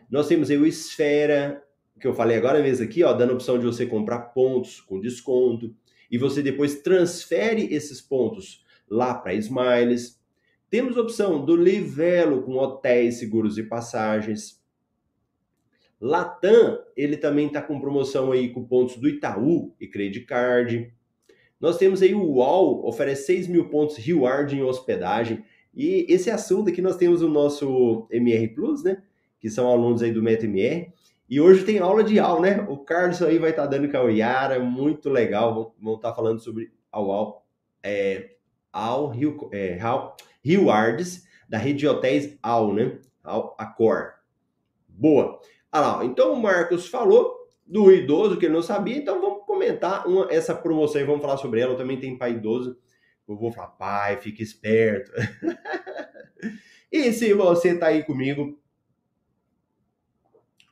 Nós 0.10 0.28
temos 0.28 0.50
aí 0.50 0.58
o 0.58 0.66
Esfera, 0.66 1.64
que 2.00 2.08
eu 2.08 2.14
falei 2.14 2.38
agora 2.38 2.62
mesmo 2.62 2.86
aqui, 2.86 3.04
ó, 3.04 3.12
dando 3.14 3.32
a 3.32 3.34
opção 3.34 3.58
de 3.58 3.66
você 3.66 3.86
comprar 3.86 4.20
pontos 4.20 4.80
com 4.80 5.00
desconto. 5.00 5.76
E 6.10 6.18
você 6.18 6.42
depois 6.42 6.82
transfere 6.82 7.74
esses 7.74 8.00
pontos 8.00 8.64
lá 8.90 9.16
para 9.16 9.34
Smiles. 9.34 10.20
Temos 10.70 10.98
a 10.98 11.02
opção 11.02 11.44
do 11.44 11.56
Livelo 11.56 12.44
com 12.44 12.56
hotéis, 12.56 13.20
seguros 13.20 13.58
e 13.58 13.64
passagens. 13.64 14.62
Latam, 16.00 16.80
ele 16.96 17.18
também 17.18 17.48
está 17.48 17.62
com 17.62 17.80
promoção 17.80 18.32
aí 18.32 18.50
com 18.50 18.64
pontos 18.64 18.98
do 18.98 19.08
Itaú 19.08 19.74
e 19.80 19.88
Credit 19.88 20.26
Card. 20.26 20.94
Nós 21.60 21.78
temos 21.78 22.02
aí 22.02 22.14
o 22.14 22.24
UOL, 22.24 22.88
oferece 22.88 23.26
6 23.26 23.48
mil 23.48 23.70
pontos 23.70 23.98
reward 23.98 24.56
em 24.56 24.62
hospedagem. 24.62 25.44
E 25.74 26.06
esse 26.08 26.30
assunto 26.30 26.70
aqui 26.70 26.82
nós 26.82 26.98
temos 26.98 27.22
o 27.22 27.30
nosso 27.30 28.08
MR 28.12 28.48
Plus, 28.50 28.84
né? 28.84 29.02
Que 29.40 29.50
são 29.50 29.68
alunos 29.68 30.04
aí 30.04 30.12
do 30.12 30.22
MetaMR. 30.22 30.94
E 31.30 31.42
hoje 31.42 31.66
tem 31.66 31.80
aula 31.80 32.04
de 32.04 32.20
aula, 32.20 32.42
né? 32.42 32.66
O 32.70 32.78
Carlos 32.78 33.22
aí 33.22 33.38
vai 33.38 33.50
estar 33.50 33.64
tá 33.64 33.68
dando 33.68 33.92
com 33.92 33.98
a 33.98 34.10
Yara, 34.10 34.60
muito 34.60 35.10
legal. 35.10 35.76
Vão 35.80 35.96
estar 35.96 36.10
tá 36.10 36.16
falando 36.16 36.40
sobre 36.40 36.72
a 36.92 37.02
UOL, 37.02 37.44
é, 37.84 38.36
Al 38.72 39.10
Rio, 39.10 39.50
é, 39.52 39.78
Rewards, 40.44 41.28
da 41.50 41.58
rede 41.58 41.80
de 41.80 41.88
hotéis 41.88 42.38
AL, 42.42 42.74
né? 42.74 43.00
Al 43.24 43.56
Accor. 43.58 44.14
Boa. 44.88 45.40
Ah 45.78 45.80
lá, 45.80 46.04
então 46.06 46.34
o 46.34 46.42
Marcos 46.42 46.88
falou 46.88 47.38
do 47.64 47.92
idoso 47.92 48.38
que 48.38 48.48
ele 48.48 48.56
não 48.56 48.64
sabia, 48.64 48.98
então 48.98 49.22
vamos 49.22 49.46
comentar 49.46 50.08
uma, 50.08 50.28
essa 50.32 50.56
promoção 50.56 51.00
e 51.00 51.04
vamos 51.04 51.22
falar 51.22 51.38
sobre 51.38 51.60
ela. 51.60 51.74
Eu 51.74 51.78
também 51.78 52.00
tenho 52.00 52.18
pai 52.18 52.32
idoso. 52.32 52.76
Eu 53.28 53.38
vou 53.38 53.52
falar, 53.52 53.68
pai, 53.68 54.18
fique 54.18 54.42
esperto. 54.42 55.12
e 56.92 57.14
se 57.14 57.32
você 57.32 57.74
está 57.74 57.88
aí 57.88 58.04
comigo, 58.04 58.60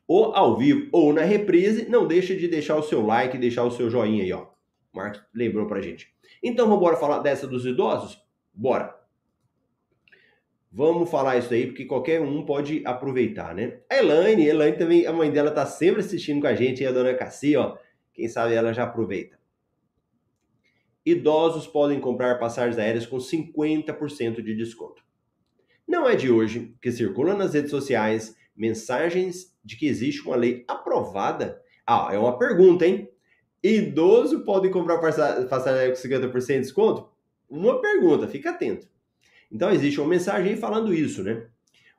ou 0.08 0.34
ao 0.34 0.58
vivo 0.58 0.90
ou 0.92 1.14
na 1.14 1.22
reprise, 1.22 1.88
não 1.88 2.08
deixa 2.08 2.36
de 2.36 2.48
deixar 2.48 2.76
o 2.76 2.82
seu 2.82 3.06
like, 3.06 3.38
deixar 3.38 3.64
o 3.64 3.70
seu 3.70 3.92
joinha 3.92 4.24
aí, 4.24 4.34
ó. 4.34 4.48
O 4.92 4.98
Marcos 4.98 5.22
lembrou 5.36 5.68
pra 5.68 5.82
gente. 5.82 6.12
Então 6.42 6.68
vamos 6.68 7.00
falar 7.00 7.20
dessa 7.20 7.46
dos 7.46 7.64
idosos? 7.64 8.20
Bora! 8.52 9.05
Vamos 10.78 11.10
falar 11.10 11.38
isso 11.38 11.54
aí, 11.54 11.68
porque 11.68 11.86
qualquer 11.86 12.20
um 12.22 12.44
pode 12.44 12.82
aproveitar, 12.86 13.56
né? 13.56 13.80
A 13.90 13.98
Elaine, 13.98 14.46
a 14.46 14.54
Elaine 14.54 14.78
também, 14.78 15.08
a 15.08 15.14
mãe 15.14 15.32
dela 15.32 15.50
tá 15.50 15.66
sempre 15.66 16.02
assistindo 16.02 16.42
com 16.42 16.48
a 16.48 16.54
gente, 16.54 16.84
e 16.84 16.86
a 16.86 16.92
dona 16.92 17.14
Cassi, 17.14 17.56
ó, 17.56 17.78
Quem 18.14 18.28
sabe 18.28 18.56
ela 18.56 18.74
já 18.74 18.84
aproveita. 18.84 19.40
Idosos 21.06 21.66
podem 21.66 22.02
comprar 22.02 22.38
passagens 22.40 22.78
aéreas 22.78 23.06
com 23.06 23.16
50% 23.16 24.42
de 24.42 24.54
desconto. 24.54 25.02
Não 25.88 26.10
é 26.10 26.14
de 26.14 26.30
hoje 26.30 26.76
que 26.82 26.92
circulam 26.92 27.38
nas 27.38 27.54
redes 27.54 27.72
sociais 27.72 28.36
mensagens 28.54 29.56
de 29.64 29.78
que 29.78 29.88
existe 29.88 30.28
uma 30.28 30.36
lei 30.36 30.66
aprovada. 30.68 31.62
Ah, 31.88 32.10
é 32.12 32.20
uma 32.20 32.38
pergunta, 32.38 32.86
hein? 32.86 33.10
Idoso 33.64 34.44
pode 34.44 34.70
comprar 34.72 35.00
passagem 35.00 35.80
aérea 35.80 35.96
com 35.96 36.02
50% 36.02 36.56
de 36.56 36.60
desconto? 36.60 37.10
Uma 37.50 37.80
pergunta, 37.80 38.28
fica 38.28 38.50
atento. 38.50 38.94
Então 39.56 39.72
existe 39.72 40.02
uma 40.02 40.10
mensagem 40.10 40.58
falando 40.58 40.94
isso, 40.94 41.24
né? 41.24 41.48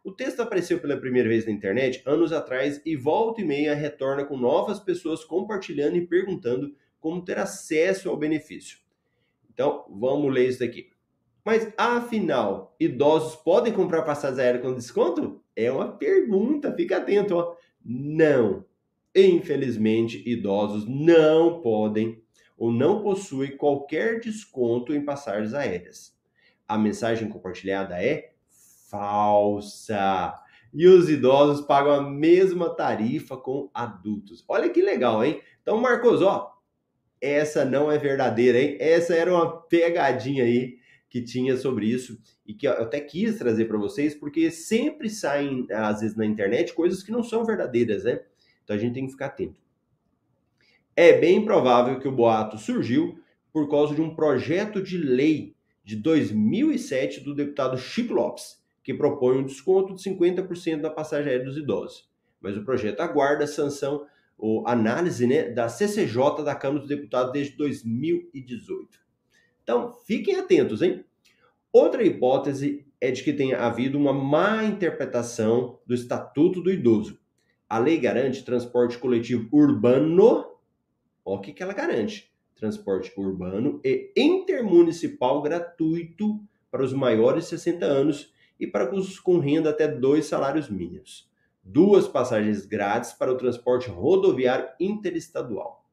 O 0.05 0.13
texto 0.13 0.41
apareceu 0.41 0.79
pela 0.79 0.99
primeira 0.99 1.27
vez 1.27 1.47
na 1.47 1.53
internet 1.53 2.03
anos 2.05 2.31
atrás 2.31 2.83
e 2.85 2.95
volta 2.95 3.41
e 3.41 3.47
meia 3.47 3.75
retorna 3.75 4.27
com 4.27 4.37
novas 4.37 4.79
pessoas 4.79 5.25
compartilhando 5.25 5.97
e 5.97 6.07
perguntando 6.07 6.75
como 7.01 7.25
ter 7.25 7.39
acesso 7.39 8.11
ao 8.11 8.17
benefício. 8.19 8.79
Então, 9.51 9.87
vamos 9.89 10.31
ler 10.31 10.51
isso 10.51 10.59
daqui. 10.59 10.91
Mas 11.43 11.73
afinal, 11.79 12.77
idosos 12.79 13.37
podem 13.37 13.73
comprar 13.73 14.03
passagens 14.03 14.39
aéreas 14.39 14.63
com 14.63 14.75
desconto? 14.75 15.43
É 15.57 15.73
uma 15.73 15.97
pergunta, 15.97 16.75
fica 16.77 16.99
atento, 16.99 17.37
ó. 17.37 17.57
Não. 17.83 18.67
Infelizmente, 19.15 20.23
idosos 20.29 20.87
não 20.87 21.63
podem 21.63 22.23
ou 22.55 22.71
não 22.71 23.03
possuem 23.03 23.57
qualquer 23.57 24.21
desconto 24.21 24.95
em 24.95 25.03
passagens 25.03 25.55
aéreas. 25.55 26.16
A 26.69 26.77
mensagem 26.77 27.29
compartilhada 27.29 28.03
é 28.03 28.33
falsa. 28.91 30.35
E 30.73 30.87
os 30.87 31.09
idosos 31.09 31.65
pagam 31.67 31.93
a 31.93 32.03
mesma 32.03 32.71
tarifa 32.71 33.37
com 33.37 33.71
adultos. 33.73 34.45
Olha 34.49 34.69
que 34.69 34.83
legal, 34.83 35.25
hein? 35.25 35.41
Então, 35.63 35.81
Marcos, 35.81 36.23
ó, 36.23 36.55
essa 37.21 37.65
não 37.65 37.91
é 37.91 37.99
verdadeira, 37.99 38.61
hein? 38.61 38.77
Essa 38.79 39.15
era 39.15 39.33
uma 39.33 39.63
pegadinha 39.63 40.45
aí 40.45 40.79
que 41.09 41.23
tinha 41.23 41.57
sobre 41.57 41.87
isso 41.87 42.21
e 42.47 42.53
que 42.53 42.69
eu 42.69 42.73
até 42.73 43.01
quis 43.01 43.39
trazer 43.39 43.65
para 43.65 43.79
vocês, 43.79 44.15
porque 44.15 44.51
sempre 44.51 45.09
saem, 45.09 45.67
às 45.73 46.01
vezes, 46.01 46.17
na 46.17 46.27
internet 46.27 46.75
coisas 46.75 47.03
que 47.03 47.11
não 47.11 47.23
são 47.23 47.45
verdadeiras, 47.45 48.05
né? 48.05 48.21
Então 48.63 48.77
a 48.77 48.79
gente 48.79 48.95
tem 48.95 49.07
que 49.07 49.13
ficar 49.13 49.27
atento. 49.27 49.61
É 50.95 51.19
bem 51.19 51.45
provável 51.45 51.99
que 51.99 52.09
o 52.09 52.13
boato 52.13 52.59
surgiu 52.59 53.19
por 53.53 53.71
causa 53.71 53.95
de 53.95 54.03
um 54.03 54.15
projeto 54.15 54.83
de 54.83 54.99
lei 54.99 55.56
de 55.87 55.95
2007 55.95 57.21
do 57.21 57.33
deputado 57.33 57.79
Chico 57.79 58.13
Lopes, 58.13 58.61
que 58.83 58.93
propõe 58.93 59.39
um 59.39 59.47
desconto 59.47 59.95
de 59.95 60.03
50% 60.03 60.81
da 60.81 60.91
passagem 60.91 61.31
aérea 61.31 61.47
dos 61.47 61.57
idosos. 61.57 62.11
Mas 62.41 62.57
o 62.57 62.65
projeto 62.65 63.01
aguarda 63.03 63.47
sanção 63.47 64.05
ou 64.37 64.67
análise 64.67 65.29
né, 65.29 65.49
da 65.49 65.69
CCJ 65.69 66.43
da 66.45 66.57
Câmara 66.57 66.81
dos 66.81 66.89
Deputados 66.89 67.33
desde 67.33 67.57
2018. 67.57 68.99
Então, 69.63 69.93
fiquem 70.05 70.35
atentos, 70.35 70.83
hein? 70.83 71.05
Outra 71.73 72.03
hipótese 72.03 72.85
é 73.01 73.13
de 73.13 73.23
que 73.23 73.33
tenha 73.33 73.61
havido 73.61 73.97
uma 73.97 74.13
má 74.13 74.65
interpretação 74.65 75.79
do 75.87 75.95
Estatuto 75.95 76.61
do 76.61 76.73
Idoso. 76.73 77.17
A 77.69 77.79
lei 77.79 77.97
garante 77.97 78.45
transporte 78.45 78.99
coletivo 78.99 79.49
urbano. 79.53 80.47
O 81.25 81.39
que, 81.39 81.53
que 81.53 81.63
ela 81.63 81.73
garante: 81.73 82.33
transporte 82.57 83.13
urbano 83.17 83.81
e 83.85 84.11
intermunicipal 84.17 85.43
gratuito 85.43 86.41
para 86.71 86.83
os 86.83 86.93
maiores 86.93 87.45
de 87.45 87.51
60 87.51 87.85
anos 87.85 88.33
e 88.59 88.67
para 88.67 88.95
os 88.95 89.21
com 89.21 89.39
renda 89.39 89.71
até 89.71 89.87
dois 89.87 90.27
salários 90.27 90.69
mínimos. 90.69 91.31
Duas 91.63 92.09
passagens 92.09 92.65
grátis 92.65 93.13
para 93.13 93.33
o 93.33 93.37
transporte 93.37 93.89
rodoviário 93.89 94.69
interestadual. 94.81 95.85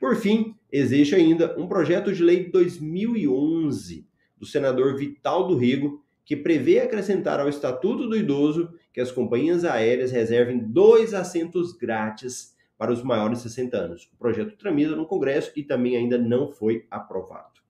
Por 0.00 0.16
fim, 0.16 0.56
existe 0.70 1.14
ainda 1.14 1.58
um 1.58 1.68
projeto 1.68 2.12
de 2.12 2.22
lei 2.22 2.44
de 2.44 2.50
2011 2.50 4.06
do 4.36 4.44
senador 4.44 4.96
Vital 4.96 5.46
do 5.46 5.56
Rigo 5.56 6.02
que 6.24 6.36
prevê 6.36 6.80
acrescentar 6.80 7.38
ao 7.38 7.48
Estatuto 7.48 8.08
do 8.08 8.16
Idoso 8.16 8.72
que 8.92 9.00
as 9.00 9.12
companhias 9.12 9.64
aéreas 9.64 10.10
reservem 10.10 10.58
dois 10.58 11.12
assentos 11.12 11.72
grátis 11.72 12.53
para 12.84 12.92
os 12.92 13.02
maiores 13.02 13.38
de 13.38 13.44
60 13.44 13.76
anos. 13.78 14.10
O 14.12 14.18
projeto 14.18 14.58
tramita 14.58 14.94
no 14.94 15.06
Congresso 15.06 15.50
e 15.56 15.62
também 15.62 15.96
ainda 15.96 16.18
não 16.18 16.52
foi 16.52 16.86
aprovado. 16.90 17.62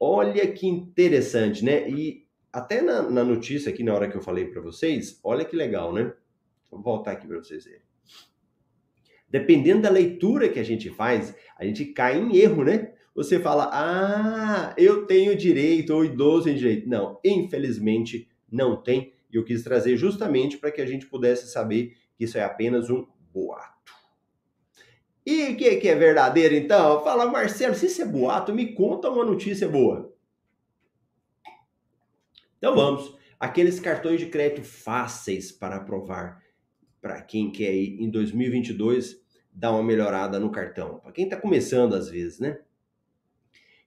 Olha 0.00 0.44
que 0.50 0.66
interessante, 0.66 1.64
né? 1.64 1.88
E 1.88 2.26
até 2.52 2.82
na, 2.82 3.08
na 3.08 3.22
notícia 3.22 3.70
aqui, 3.70 3.84
na 3.84 3.94
hora 3.94 4.10
que 4.10 4.16
eu 4.16 4.20
falei 4.20 4.46
para 4.46 4.60
vocês, 4.60 5.20
olha 5.22 5.44
que 5.44 5.54
legal, 5.54 5.92
né? 5.94 6.12
Vou 6.68 6.82
voltar 6.82 7.12
aqui 7.12 7.24
para 7.24 7.38
vocês 7.38 7.64
verem. 7.64 7.82
Dependendo 9.28 9.82
da 9.82 9.90
leitura 9.90 10.48
que 10.48 10.58
a 10.58 10.64
gente 10.64 10.90
faz, 10.90 11.36
a 11.56 11.64
gente 11.64 11.84
cai 11.84 12.18
em 12.18 12.36
erro, 12.36 12.64
né? 12.64 12.94
Você 13.14 13.38
fala, 13.38 13.70
ah, 13.72 14.74
eu 14.76 15.06
tenho 15.06 15.36
direito, 15.36 15.94
ou 15.94 16.04
idoso 16.04 16.46
tem 16.46 16.56
direito. 16.56 16.88
Não, 16.88 17.20
infelizmente 17.24 18.28
não 18.50 18.74
tem. 18.74 19.12
E 19.32 19.36
eu 19.36 19.44
quis 19.44 19.62
trazer 19.62 19.96
justamente 19.96 20.58
para 20.58 20.72
que 20.72 20.80
a 20.80 20.86
gente 20.86 21.06
pudesse 21.06 21.46
saber 21.46 21.96
que 22.16 22.24
isso 22.24 22.36
é 22.36 22.42
apenas 22.42 22.90
um 22.90 23.06
boato. 23.32 24.01
E 25.24 25.50
o 25.50 25.56
que, 25.56 25.76
que 25.76 25.88
é 25.88 25.94
verdadeiro 25.94 26.54
então? 26.54 27.02
Fala, 27.04 27.26
Marcelo, 27.26 27.74
se 27.74 27.86
isso 27.86 28.02
é 28.02 28.04
boato, 28.04 28.52
me 28.52 28.74
conta 28.74 29.08
uma 29.08 29.24
notícia 29.24 29.68
boa. 29.68 30.12
Então 32.58 32.74
vamos. 32.74 33.16
Aqueles 33.38 33.80
cartões 33.80 34.20
de 34.20 34.26
crédito 34.26 34.62
fáceis 34.62 35.50
para 35.50 35.76
aprovar 35.76 36.42
para 37.00 37.20
quem 37.20 37.50
quer 37.50 37.74
ir 37.74 38.00
em 38.00 38.08
2022 38.08 39.20
dar 39.52 39.72
uma 39.72 39.82
melhorada 39.82 40.38
no 40.38 40.50
cartão. 40.50 41.00
Para 41.00 41.12
quem 41.12 41.24
está 41.24 41.36
começando 41.36 41.94
às 41.94 42.08
vezes, 42.08 42.38
né? 42.38 42.60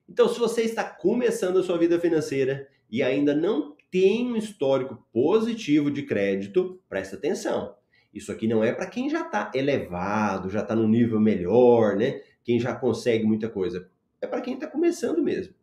Então, 0.08 0.28
se 0.28 0.38
você 0.38 0.62
está 0.62 0.84
começando 0.84 1.58
a 1.58 1.62
sua 1.62 1.78
vida 1.78 1.98
financeira 1.98 2.68
e 2.88 3.02
ainda 3.02 3.34
não 3.34 3.76
tem 3.90 4.30
um 4.30 4.36
histórico 4.36 5.04
positivo 5.12 5.90
de 5.90 6.02
crédito, 6.02 6.80
presta 6.88 7.16
atenção. 7.16 7.74
Isso 8.16 8.32
aqui 8.32 8.48
não 8.48 8.64
é 8.64 8.72
para 8.72 8.86
quem 8.86 9.10
já 9.10 9.20
está 9.20 9.50
elevado, 9.54 10.48
já 10.48 10.62
está 10.62 10.74
no 10.74 10.88
nível 10.88 11.20
melhor, 11.20 11.96
né? 11.96 12.22
Quem 12.42 12.58
já 12.58 12.74
consegue 12.74 13.26
muita 13.26 13.48
coisa. 13.48 13.90
É 14.20 14.26
para 14.26 14.40
quem 14.40 14.54
está 14.54 14.66
começando 14.66 15.22
mesmo. 15.22 15.54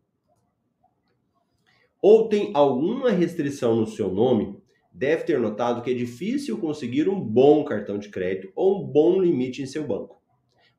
Ou 1.99 2.29
tem 2.29 2.51
alguma 2.53 3.09
restrição 3.09 3.75
no 3.75 3.87
seu 3.87 4.13
nome, 4.13 4.61
deve 4.91 5.23
ter 5.23 5.39
notado 5.39 5.81
que 5.81 5.89
é 5.89 5.93
difícil 5.95 6.59
conseguir 6.59 7.09
um 7.09 7.19
bom 7.19 7.63
cartão 7.63 7.97
de 7.97 8.09
crédito 8.09 8.51
ou 8.55 8.83
um 8.83 8.87
bom 8.87 9.19
limite 9.19 9.61
em 9.61 9.65
seu 9.65 9.87
banco. 9.87 10.21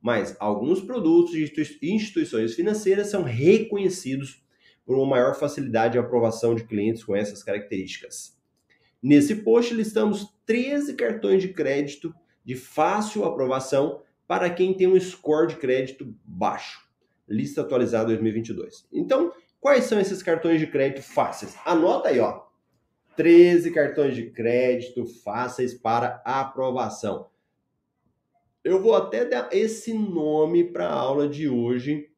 Mas 0.00 0.37
alguns 0.38 0.80
produtos 0.80 1.32
de 1.32 1.50
instituições 1.82 2.54
financeiras 2.54 3.08
são 3.08 3.22
reconhecidos 3.22 4.44
por 4.84 4.96
uma 4.96 5.06
maior 5.06 5.34
facilidade 5.34 5.94
de 5.94 5.98
aprovação 5.98 6.54
de 6.54 6.64
clientes 6.64 7.02
com 7.02 7.16
essas 7.16 7.42
características. 7.42 8.34
Nesse 9.05 9.37
post 9.37 9.75
listamos 9.75 10.35
13 10.47 10.95
cartões 10.95 11.43
de 11.43 11.53
crédito 11.53 12.14
de 12.43 12.55
fácil 12.55 13.27
aprovação 13.27 14.01
para 14.27 14.49
quem 14.49 14.73
tem 14.73 14.87
um 14.87 14.99
score 14.99 15.49
de 15.49 15.57
crédito 15.57 16.17
baixo. 16.25 16.88
Lista 17.29 17.61
atualizada 17.61 18.07
2022. 18.07 18.88
Então, 18.90 19.31
quais 19.61 19.85
são 19.85 20.01
esses 20.01 20.23
cartões 20.23 20.59
de 20.59 20.67
crédito 20.67 21.03
fáceis? 21.03 21.55
Anota 21.67 22.09
aí, 22.09 22.19
ó. 22.19 22.45
13 23.14 23.73
cartões 23.73 24.17
de 24.17 24.31
crédito 24.31 25.05
fáceis 25.05 25.75
para 25.75 26.23
aprovação. 26.25 27.29
Eu 28.64 28.81
vou 28.81 28.95
até 28.95 29.27
dar 29.27 29.51
esse 29.53 29.93
nome 29.93 30.64
para 30.64 30.88
a 30.88 30.95
aula 30.95 31.29
de 31.29 31.47
hoje 31.47 32.09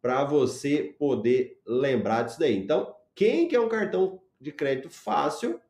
para 0.00 0.22
você 0.22 0.94
poder 0.96 1.60
lembrar 1.66 2.22
disso 2.22 2.38
daí. 2.38 2.56
Então, 2.56 2.94
quem 3.16 3.48
quer 3.48 3.58
um 3.58 3.68
cartão 3.68 4.22
de 4.40 4.52
crédito 4.52 4.88
fácil, 4.88 5.60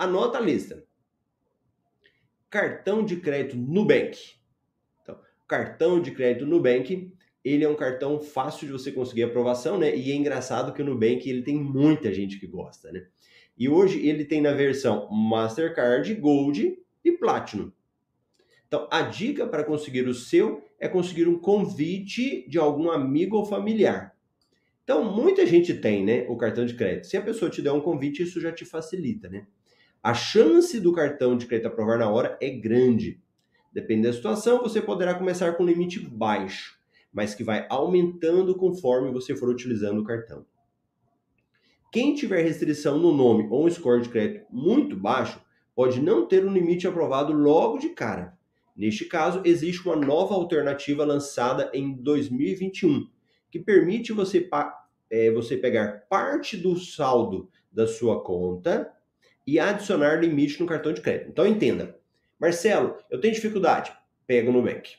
anota 0.00 0.38
a 0.38 0.40
lista. 0.40 0.82
Cartão 2.48 3.04
de 3.04 3.16
crédito 3.16 3.56
Nubank. 3.56 4.18
Então, 5.02 5.20
cartão 5.46 6.00
de 6.00 6.10
crédito 6.10 6.46
Nubank, 6.46 7.12
ele 7.44 7.64
é 7.64 7.68
um 7.68 7.76
cartão 7.76 8.18
fácil 8.18 8.66
de 8.66 8.72
você 8.72 8.90
conseguir 8.90 9.24
aprovação, 9.24 9.78
né? 9.78 9.94
E 9.94 10.10
é 10.10 10.14
engraçado 10.14 10.72
que 10.72 10.80
o 10.80 10.84
Nubank 10.84 11.28
ele 11.28 11.42
tem 11.42 11.54
muita 11.54 12.12
gente 12.14 12.40
que 12.40 12.46
gosta, 12.46 12.90
né? 12.90 13.06
E 13.58 13.68
hoje 13.68 14.04
ele 14.06 14.24
tem 14.24 14.40
na 14.40 14.52
versão 14.52 15.06
Mastercard, 15.10 16.14
Gold 16.14 16.78
e 17.04 17.12
Platinum. 17.12 17.70
Então, 18.66 18.88
a 18.90 19.02
dica 19.02 19.46
para 19.46 19.64
conseguir 19.64 20.08
o 20.08 20.14
seu 20.14 20.64
é 20.78 20.88
conseguir 20.88 21.28
um 21.28 21.38
convite 21.38 22.48
de 22.48 22.58
algum 22.58 22.90
amigo 22.90 23.36
ou 23.36 23.44
familiar. 23.44 24.16
Então, 24.82 25.04
muita 25.04 25.44
gente 25.44 25.74
tem, 25.74 26.02
né, 26.04 26.24
o 26.26 26.38
cartão 26.38 26.64
de 26.64 26.74
crédito. 26.74 27.06
Se 27.06 27.18
a 27.18 27.22
pessoa 27.22 27.50
te 27.50 27.60
der 27.60 27.72
um 27.72 27.80
convite, 27.80 28.22
isso 28.22 28.40
já 28.40 28.50
te 28.50 28.64
facilita, 28.64 29.28
né? 29.28 29.46
A 30.02 30.14
chance 30.14 30.80
do 30.80 30.94
cartão 30.94 31.36
de 31.36 31.44
crédito 31.44 31.66
aprovar 31.66 31.98
na 31.98 32.08
hora 32.08 32.38
é 32.40 32.48
grande. 32.48 33.20
Depende 33.70 34.08
da 34.08 34.12
situação, 34.14 34.62
você 34.62 34.80
poderá 34.80 35.14
começar 35.14 35.52
com 35.52 35.64
limite 35.64 36.00
baixo, 36.00 36.78
mas 37.12 37.34
que 37.34 37.44
vai 37.44 37.66
aumentando 37.68 38.56
conforme 38.56 39.12
você 39.12 39.36
for 39.36 39.50
utilizando 39.50 40.00
o 40.00 40.04
cartão. 40.04 40.46
Quem 41.92 42.14
tiver 42.14 42.42
restrição 42.42 42.98
no 42.98 43.12
nome 43.12 43.46
ou 43.50 43.66
um 43.66 43.70
score 43.70 44.00
de 44.00 44.08
crédito 44.08 44.46
muito 44.50 44.96
baixo 44.96 45.38
pode 45.74 46.00
não 46.00 46.26
ter 46.26 46.46
um 46.46 46.52
limite 46.52 46.86
aprovado 46.86 47.34
logo 47.34 47.76
de 47.76 47.90
cara. 47.90 48.38
Neste 48.74 49.04
caso, 49.04 49.42
existe 49.44 49.86
uma 49.86 49.96
nova 49.96 50.34
alternativa 50.34 51.04
lançada 51.04 51.70
em 51.74 51.92
2021 51.92 53.06
que 53.50 53.58
permite 53.58 54.14
você, 54.14 54.48
é, 55.10 55.30
você 55.30 55.58
pegar 55.58 56.06
parte 56.08 56.56
do 56.56 56.74
saldo 56.76 57.50
da 57.70 57.86
sua 57.86 58.22
conta 58.22 58.90
e 59.50 59.58
adicionar 59.58 60.20
limite 60.20 60.60
no 60.60 60.66
cartão 60.66 60.92
de 60.92 61.00
crédito. 61.00 61.28
Então 61.30 61.44
entenda, 61.44 61.98
Marcelo, 62.38 62.96
eu 63.10 63.20
tenho 63.20 63.34
dificuldade, 63.34 63.92
pega 64.24 64.48
o 64.48 64.52
Nubank, 64.52 64.94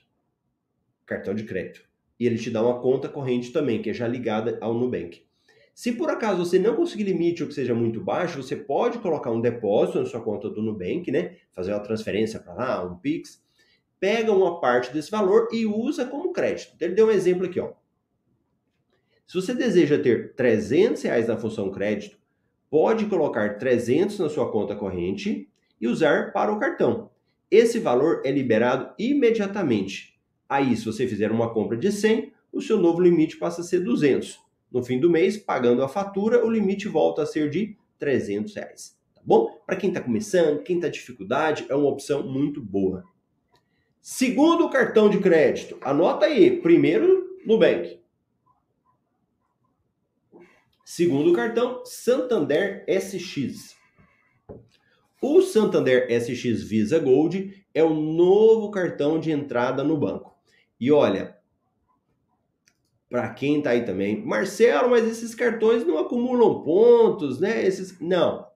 cartão 1.05 1.33
de 1.33 1.45
crédito, 1.45 1.87
e 2.19 2.27
ele 2.27 2.37
te 2.37 2.49
dá 2.49 2.61
uma 2.61 2.81
conta 2.81 3.07
corrente 3.07 3.53
também, 3.53 3.81
que 3.81 3.89
é 3.89 3.93
já 3.93 4.05
ligada 4.05 4.57
ao 4.59 4.73
Nubank. 4.73 5.25
Se 5.73 5.93
por 5.93 6.09
acaso 6.09 6.43
você 6.43 6.59
não 6.59 6.75
conseguir 6.75 7.03
limite 7.03 7.43
ou 7.43 7.47
que 7.47 7.55
seja 7.55 7.73
muito 7.73 8.01
baixo, 8.01 8.43
você 8.43 8.57
pode 8.57 8.99
colocar 8.99 9.31
um 9.31 9.39
depósito 9.39 9.99
na 9.99 10.05
sua 10.05 10.19
conta 10.19 10.49
do 10.49 10.61
Nubank, 10.61 11.09
né? 11.09 11.37
Fazer 11.53 11.71
uma 11.71 11.79
transferência 11.79 12.37
para 12.37 12.53
lá, 12.53 12.83
um 12.83 12.97
Pix. 12.97 13.41
Pega 14.01 14.33
uma 14.33 14.59
parte 14.59 14.91
desse 14.91 15.09
valor 15.09 15.47
e 15.53 15.65
usa 15.65 16.05
como 16.05 16.33
crédito. 16.33 16.73
Então, 16.75 16.89
ele 16.89 16.95
deu 16.95 17.07
um 17.07 17.11
exemplo 17.11 17.45
aqui, 17.45 17.59
ó. 17.61 17.71
Se 19.25 19.35
você 19.35 19.53
deseja 19.53 19.97
ter 19.97 20.35
300 20.35 21.01
reais 21.03 21.29
na 21.29 21.37
função 21.37 21.71
crédito, 21.71 22.20
pode 22.71 23.05
colocar 23.07 23.57
300 23.57 24.17
na 24.17 24.29
sua 24.29 24.49
conta 24.49 24.73
corrente 24.73 25.49
e 25.79 25.87
usar 25.87 26.31
para 26.31 26.53
o 26.53 26.57
cartão. 26.57 27.09
Esse 27.51 27.79
valor 27.79 28.21
é 28.23 28.31
liberado 28.31 28.93
imediatamente. 28.97 30.17
Aí, 30.47 30.75
se 30.77 30.85
você 30.85 31.05
fizer 31.05 31.31
uma 31.31 31.53
compra 31.53 31.75
de 31.75 31.91
100, 31.91 32.31
o 32.51 32.61
seu 32.61 32.77
novo 32.77 33.01
limite 33.01 33.35
passa 33.35 33.59
a 33.59 33.63
ser 33.63 33.81
200. 33.81 34.39
No 34.71 34.81
fim 34.81 34.97
do 35.01 35.09
mês, 35.09 35.37
pagando 35.37 35.83
a 35.83 35.89
fatura, 35.89 36.45
o 36.45 36.49
limite 36.49 36.87
volta 36.87 37.23
a 37.23 37.25
ser 37.25 37.49
de 37.49 37.75
300 37.99 38.55
reais. 38.55 38.97
Tá 39.13 39.21
bom? 39.25 39.49
Para 39.65 39.75
quem 39.75 39.89
está 39.89 39.99
começando, 39.99 40.63
quem 40.63 40.77
está 40.77 40.87
dificuldade, 40.87 41.65
é 41.67 41.75
uma 41.75 41.89
opção 41.89 42.23
muito 42.23 42.61
boa. 42.61 43.03
Segundo 44.01 44.69
cartão 44.69 45.09
de 45.09 45.19
crédito, 45.19 45.77
anota 45.81 46.25
aí. 46.25 46.61
Primeiro, 46.61 47.37
Nubank. 47.45 48.00
Segundo 50.83 51.33
cartão, 51.33 51.81
Santander 51.85 52.85
SX. 52.87 53.75
O 55.21 55.41
Santander 55.41 56.07
SX 56.09 56.63
Visa 56.63 56.97
Gold 56.97 57.63
é 57.73 57.83
o 57.83 57.93
novo 57.93 58.71
cartão 58.71 59.19
de 59.19 59.31
entrada 59.31 59.83
no 59.83 59.97
banco. 59.97 60.35
E 60.79 60.91
olha, 60.91 61.37
para 63.07 63.29
quem 63.33 63.59
está 63.59 63.71
aí 63.71 63.85
também, 63.85 64.25
Marcelo, 64.25 64.89
mas 64.89 65.07
esses 65.07 65.35
cartões 65.35 65.85
não 65.85 65.97
acumulam 65.97 66.63
pontos, 66.63 67.39
né? 67.39 67.63
Esses 67.65 67.99
não. 67.99 68.47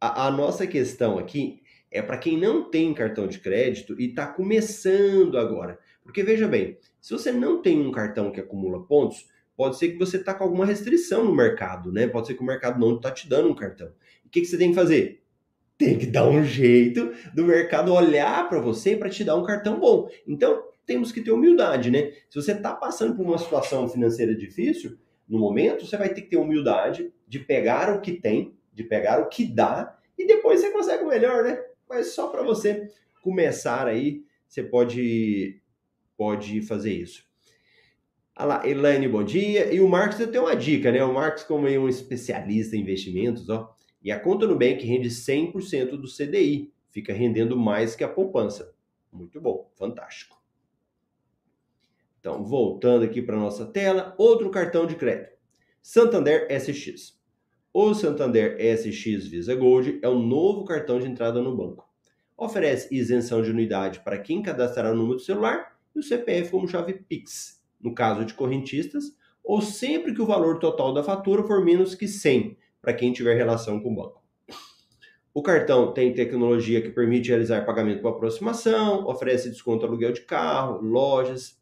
A, 0.00 0.26
a 0.26 0.30
nossa 0.30 0.66
questão 0.66 1.18
aqui 1.18 1.62
é 1.90 2.02
para 2.02 2.18
quem 2.18 2.36
não 2.36 2.68
tem 2.68 2.92
cartão 2.92 3.26
de 3.26 3.38
crédito 3.38 3.98
e 4.00 4.06
está 4.06 4.26
começando 4.26 5.38
agora. 5.38 5.78
Porque 6.02 6.22
veja 6.22 6.48
bem, 6.48 6.76
se 7.00 7.12
você 7.12 7.30
não 7.30 7.62
tem 7.62 7.80
um 7.80 7.92
cartão 7.92 8.32
que 8.32 8.40
acumula 8.40 8.84
pontos, 8.84 9.28
pode 9.62 9.78
ser 9.78 9.90
que 9.90 9.98
você 9.98 10.16
está 10.16 10.34
com 10.34 10.42
alguma 10.42 10.66
restrição 10.66 11.24
no 11.24 11.32
mercado, 11.32 11.92
né? 11.92 12.08
Pode 12.08 12.26
ser 12.26 12.34
que 12.34 12.42
o 12.42 12.44
mercado 12.44 12.80
não 12.80 12.96
está 12.96 13.12
te 13.12 13.28
dando 13.28 13.48
um 13.48 13.54
cartão. 13.54 13.92
O 14.26 14.28
que, 14.28 14.40
que 14.40 14.46
você 14.46 14.58
tem 14.58 14.70
que 14.70 14.74
fazer? 14.74 15.22
Tem 15.78 15.96
que 15.96 16.04
dar 16.04 16.28
um 16.28 16.42
jeito 16.42 17.12
do 17.32 17.44
mercado 17.44 17.94
olhar 17.94 18.48
para 18.48 18.58
você 18.58 18.96
para 18.96 19.08
te 19.08 19.22
dar 19.22 19.36
um 19.36 19.44
cartão 19.44 19.78
bom. 19.78 20.08
Então, 20.26 20.64
temos 20.84 21.12
que 21.12 21.20
ter 21.20 21.30
humildade, 21.30 21.92
né? 21.92 22.10
Se 22.28 22.42
você 22.42 22.50
está 22.50 22.74
passando 22.74 23.14
por 23.14 23.24
uma 23.24 23.38
situação 23.38 23.88
financeira 23.88 24.34
difícil, 24.34 24.98
no 25.28 25.38
momento, 25.38 25.86
você 25.86 25.96
vai 25.96 26.12
ter 26.12 26.22
que 26.22 26.30
ter 26.30 26.38
humildade 26.38 27.12
de 27.28 27.38
pegar 27.38 27.94
o 27.94 28.00
que 28.00 28.14
tem, 28.14 28.58
de 28.72 28.82
pegar 28.82 29.20
o 29.20 29.28
que 29.28 29.44
dá, 29.44 29.96
e 30.18 30.26
depois 30.26 30.60
você 30.60 30.72
consegue 30.72 31.04
o 31.04 31.08
melhor, 31.08 31.44
né? 31.44 31.62
Mas 31.88 32.08
só 32.08 32.26
para 32.26 32.42
você 32.42 32.90
começar 33.22 33.86
aí, 33.86 34.24
você 34.48 34.60
pode, 34.60 35.62
pode 36.16 36.62
fazer 36.62 36.92
isso. 36.94 37.30
Olha 38.34 38.46
lá, 38.46 38.66
Elaine, 38.66 39.06
bom 39.08 39.22
dia. 39.22 39.72
E 39.72 39.80
o 39.80 39.88
Marcos, 39.88 40.18
eu 40.18 40.30
tenho 40.30 40.44
uma 40.44 40.56
dica, 40.56 40.90
né? 40.90 41.04
O 41.04 41.12
Marcos, 41.12 41.42
como 41.42 41.68
é 41.68 41.78
um 41.78 41.88
especialista 41.88 42.74
em 42.74 42.80
investimentos, 42.80 43.48
ó, 43.50 43.74
e 44.02 44.10
a 44.10 44.18
conta 44.18 44.46
no 44.46 44.58
Bank 44.58 44.84
rende 44.86 45.10
100% 45.10 45.90
do 45.98 46.08
CDI, 46.08 46.72
fica 46.90 47.12
rendendo 47.12 47.58
mais 47.58 47.94
que 47.94 48.02
a 48.02 48.08
poupança. 48.08 48.74
Muito 49.12 49.38
bom, 49.38 49.70
fantástico. 49.74 50.42
Então, 52.18 52.42
voltando 52.42 53.04
aqui 53.04 53.20
para 53.20 53.36
nossa 53.36 53.66
tela, 53.66 54.14
outro 54.16 54.48
cartão 54.50 54.86
de 54.86 54.96
crédito. 54.96 55.36
Santander 55.82 56.48
SX. 56.50 57.20
O 57.72 57.92
Santander 57.92 58.56
SX 58.58 59.26
Visa 59.26 59.54
Gold 59.54 59.98
é 60.02 60.08
o 60.08 60.18
novo 60.18 60.64
cartão 60.64 60.98
de 60.98 61.06
entrada 61.06 61.42
no 61.42 61.54
banco. 61.54 61.86
Oferece 62.36 62.94
isenção 62.94 63.42
de 63.42 63.50
unidade 63.50 64.00
para 64.00 64.18
quem 64.18 64.42
cadastrar 64.42 64.90
o 64.90 64.96
número 64.96 65.16
do 65.16 65.22
celular 65.22 65.78
e 65.94 65.98
o 65.98 66.02
CPF 66.02 66.50
como 66.50 66.66
chave 66.66 66.94
Pix 66.94 67.61
no 67.82 67.94
caso 67.94 68.24
de 68.24 68.34
correntistas, 68.34 69.16
ou 69.42 69.60
sempre 69.60 70.14
que 70.14 70.22
o 70.22 70.26
valor 70.26 70.58
total 70.58 70.94
da 70.94 71.02
fatura 71.02 71.42
for 71.42 71.64
menos 71.64 71.94
que 71.94 72.06
100, 72.06 72.56
para 72.80 72.94
quem 72.94 73.12
tiver 73.12 73.34
relação 73.34 73.80
com 73.80 73.92
o 73.92 73.96
banco. 73.96 74.22
O 75.34 75.42
cartão 75.42 75.92
tem 75.94 76.12
tecnologia 76.12 76.82
que 76.82 76.90
permite 76.90 77.30
realizar 77.30 77.64
pagamento 77.64 78.02
por 78.02 78.08
aproximação, 78.08 79.06
oferece 79.06 79.50
desconto 79.50 79.86
aluguel 79.86 80.12
de 80.12 80.20
carro, 80.22 80.82
lojas. 80.82 81.58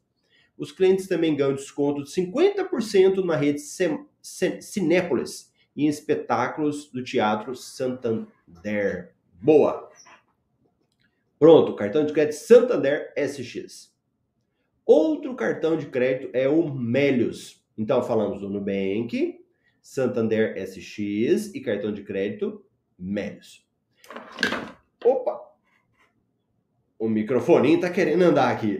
Os 0.57 0.71
clientes 0.73 1.07
também 1.07 1.35
ganham 1.35 1.55
desconto 1.55 2.03
de 2.03 2.11
50% 2.11 3.23
na 3.23 3.35
rede 3.35 3.61
Cinépolis 4.61 5.51
e 5.75 5.85
em 5.85 5.87
espetáculos 5.87 6.91
do 6.91 7.01
Teatro 7.01 7.55
Santander. 7.55 9.15
Boa! 9.41 9.89
Pronto, 11.39 11.73
cartão 11.73 12.05
de 12.05 12.13
crédito 12.13 12.35
Santander 12.35 13.13
SX. 13.17 13.90
Outro 14.85 15.35
cartão 15.35 15.77
de 15.77 15.85
crédito 15.85 16.29
é 16.33 16.47
o 16.47 16.67
Melius. 16.73 17.63
Então, 17.77 18.01
falamos 18.03 18.41
do 18.41 18.49
Nubank, 18.49 19.39
Santander 19.81 20.55
SX 20.57 21.53
e 21.53 21.61
cartão 21.61 21.91
de 21.91 22.03
crédito 22.03 22.63
Melius. 22.97 23.65
Opa! 25.03 25.39
O 26.99 27.09
microfoninho 27.09 27.75
está 27.75 27.89
querendo 27.89 28.23
andar 28.23 28.51
aqui. 28.51 28.79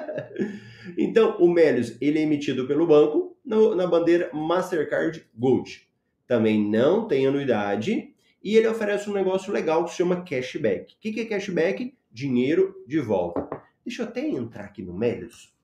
então, 0.98 1.38
o 1.38 1.48
Melius 1.48 1.96
ele 2.00 2.18
é 2.18 2.22
emitido 2.22 2.66
pelo 2.66 2.86
banco 2.86 3.36
no, 3.44 3.74
na 3.74 3.86
bandeira 3.86 4.30
Mastercard 4.32 5.26
Gold. 5.34 5.88
Também 6.26 6.62
não 6.62 7.06
tem 7.06 7.26
anuidade 7.26 8.14
e 8.42 8.56
ele 8.56 8.66
oferece 8.66 9.08
um 9.08 9.12
negócio 9.12 9.52
legal 9.52 9.84
que 9.84 9.90
se 9.90 9.96
chama 9.96 10.22
cashback. 10.22 10.94
O 10.94 10.98
que 11.00 11.20
é 11.20 11.24
cashback? 11.24 11.94
Dinheiro 12.10 12.74
de 12.86 13.00
volta. 13.00 13.48
Deixa 13.84 14.02
eu 14.02 14.08
até 14.08 14.26
entrar 14.26 14.64
aqui 14.64 14.82
no 14.82 14.94
Melios. 14.94 15.54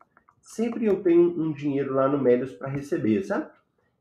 Sempre 0.41 0.87
eu 0.87 1.03
tenho 1.03 1.41
um 1.41 1.53
dinheiro 1.53 1.95
lá 1.95 2.09
no 2.09 2.19
Melios 2.19 2.53
para 2.53 2.69
receber, 2.69 3.23
sabe? 3.23 3.51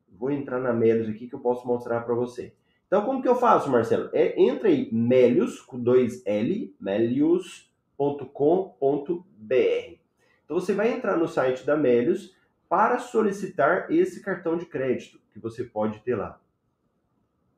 Vou 0.10 0.32
entrar 0.32 0.60
na 0.60 0.74
Melios 0.74 1.10
aqui 1.10 1.28
que 1.28 1.36
eu 1.36 1.40
posso 1.40 1.68
mostrar 1.68 2.02
para 2.02 2.16
você. 2.16 2.54
Então, 2.88 3.04
como 3.04 3.22
que 3.22 3.28
eu 3.28 3.36
faço, 3.36 3.70
Marcelo? 3.70 4.10
É, 4.14 4.40
entra 4.42 4.70
aí, 4.70 4.90
Melios, 4.94 5.62
com 5.62 5.78
dois 5.78 6.26
L, 6.26 6.74
melius.com.br. 6.80 7.98
Então, 10.46 10.60
você 10.60 10.74
vai 10.74 10.94
entrar 10.94 11.18
no 11.18 11.28
site 11.28 11.66
da 11.66 11.76
Melios 11.76 12.34
para 12.70 12.98
solicitar 13.00 13.92
esse 13.92 14.22
cartão 14.22 14.58
de 14.58 14.66
crédito 14.66 15.20
que 15.30 15.40
você 15.40 15.66
pode 15.66 16.00
ter 16.00 16.16
lá. 16.16 16.40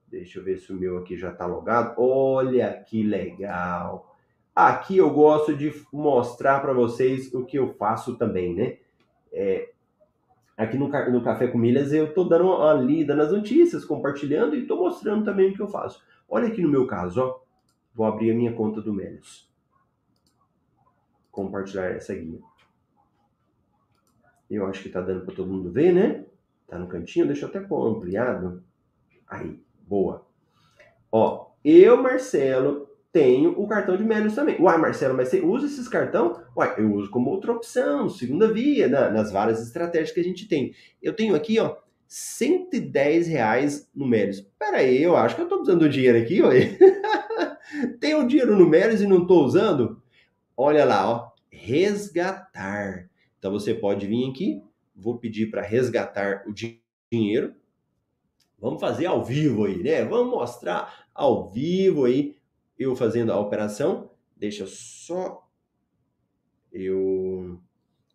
Deixa 0.08 0.40
eu 0.40 0.44
ver 0.44 0.58
se 0.58 0.74
o 0.74 0.76
meu 0.76 0.98
aqui 0.98 1.16
já 1.16 1.32
está 1.32 1.46
logado. 1.46 1.94
Olha 2.02 2.74
que 2.84 3.04
legal! 3.04 4.09
Aqui 4.56 4.98
eu 4.98 5.10
gosto 5.10 5.56
de 5.56 5.74
mostrar 5.92 6.60
para 6.60 6.74
vocês 6.74 7.34
o 7.34 7.46
que 7.46 7.58
eu 7.58 7.74
faço 7.76 8.18
também, 8.18 8.54
né? 8.54 8.78
É, 9.32 9.72
aqui 10.58 10.78
no, 10.78 10.88
no 10.88 11.24
Café 11.24 11.48
com 11.48 11.58
Milhas 11.58 11.94
eu 11.94 12.08
estou 12.08 12.28
dando 12.28 12.46
uma 12.46 12.74
lida 12.74 13.16
nas 13.16 13.32
notícias, 13.32 13.86
compartilhando 13.86 14.56
e 14.56 14.62
estou 14.62 14.78
mostrando 14.78 15.24
também 15.24 15.52
o 15.52 15.54
que 15.54 15.62
eu 15.62 15.68
faço. 15.68 16.04
Olha 16.28 16.48
aqui 16.48 16.62
no 16.62 16.70
meu 16.70 16.86
caso, 16.86 17.22
ó. 17.22 17.40
Vou 17.94 18.06
abrir 18.06 18.32
a 18.32 18.36
minha 18.36 18.54
conta 18.54 18.82
do 18.82 18.94
Melios. 18.94 19.50
Compartilhar 21.32 21.86
essa 21.86 22.14
guia. 22.14 22.40
Eu 24.50 24.66
acho 24.66 24.82
que 24.82 24.88
está 24.88 25.02
dando 25.02 25.26
para 25.26 25.36
todo 25.36 25.52
mundo 25.52 25.72
ver, 25.72 25.94
né? 25.94 26.26
Tá 26.68 26.78
no 26.78 26.88
cantinho, 26.88 27.26
deixa 27.26 27.46
eu 27.46 27.50
até 27.50 27.60
pôr 27.60 27.88
ampliado. 27.88 28.64
Aí, 29.28 29.62
boa. 29.88 30.26
Ó, 31.12 31.52
eu, 31.64 32.02
Marcelo, 32.02 32.89
tenho 33.12 33.60
o 33.60 33.68
cartão 33.68 33.98
de 33.98 34.04
Melios 34.04 34.36
também. 34.36 34.62
Uai, 34.62 34.78
Marcelo, 34.78 35.16
mas 35.16 35.30
você 35.30 35.40
usa 35.40 35.66
esses 35.66 35.88
cartão? 35.88 36.44
Uai, 36.56 36.76
eu 36.78 36.94
uso 36.94 37.10
como 37.10 37.30
outra 37.30 37.52
opção, 37.52 38.10
segunda 38.10 38.52
via, 38.52 38.88
né? 38.88 39.10
nas 39.10 39.32
várias 39.32 39.62
estratégias 39.62 40.12
que 40.12 40.20
a 40.20 40.24
gente 40.24 40.48
tem. 40.48 40.74
Eu 41.02 41.14
tenho 41.14 41.36
aqui, 41.36 41.60
ó, 41.60 41.78
110 42.08 43.28
reais 43.28 43.90
no 43.96 44.08
Melios. 44.08 44.42
Pera 44.58 44.78
aí, 44.78 45.02
eu 45.02 45.16
acho 45.16 45.36
que 45.36 45.42
eu 45.42 45.48
tô 45.48 45.62
usando 45.62 45.84
o 45.84 45.90
dinheiro 45.90 46.18
aqui, 46.18 46.42
ué. 46.42 46.78
tenho 48.00 48.28
dinheiro 48.28 48.56
no 48.56 48.68
Melios 48.68 49.02
e 49.02 49.08
não 49.08 49.26
tô 49.26 49.44
usando? 49.44 50.02
Olha 50.56 50.86
lá, 50.86 51.10
ó, 51.10 51.32
resgatar. 51.50 53.10
Então 53.38 53.52
você 53.52 53.74
pode 53.74 54.06
vir 54.06 54.30
aqui, 54.30 54.62
vou 54.96 55.18
pedir 55.18 55.50
para 55.50 55.62
resgatar 55.62 56.44
o 56.48 56.54
dinheiro. 56.54 57.56
Vamos 58.60 58.82
fazer 58.82 59.06
ao 59.06 59.24
vivo 59.24 59.66
aí, 59.66 59.82
né? 59.82 60.04
Vamos 60.04 60.32
mostrar 60.32 61.06
ao 61.14 61.50
vivo 61.50 62.06
aí 62.06 62.36
eu 62.80 62.96
fazendo 62.96 63.32
a 63.32 63.40
operação. 63.40 64.12
Deixa 64.36 64.66
só 64.66 65.48
Eu. 66.72 67.60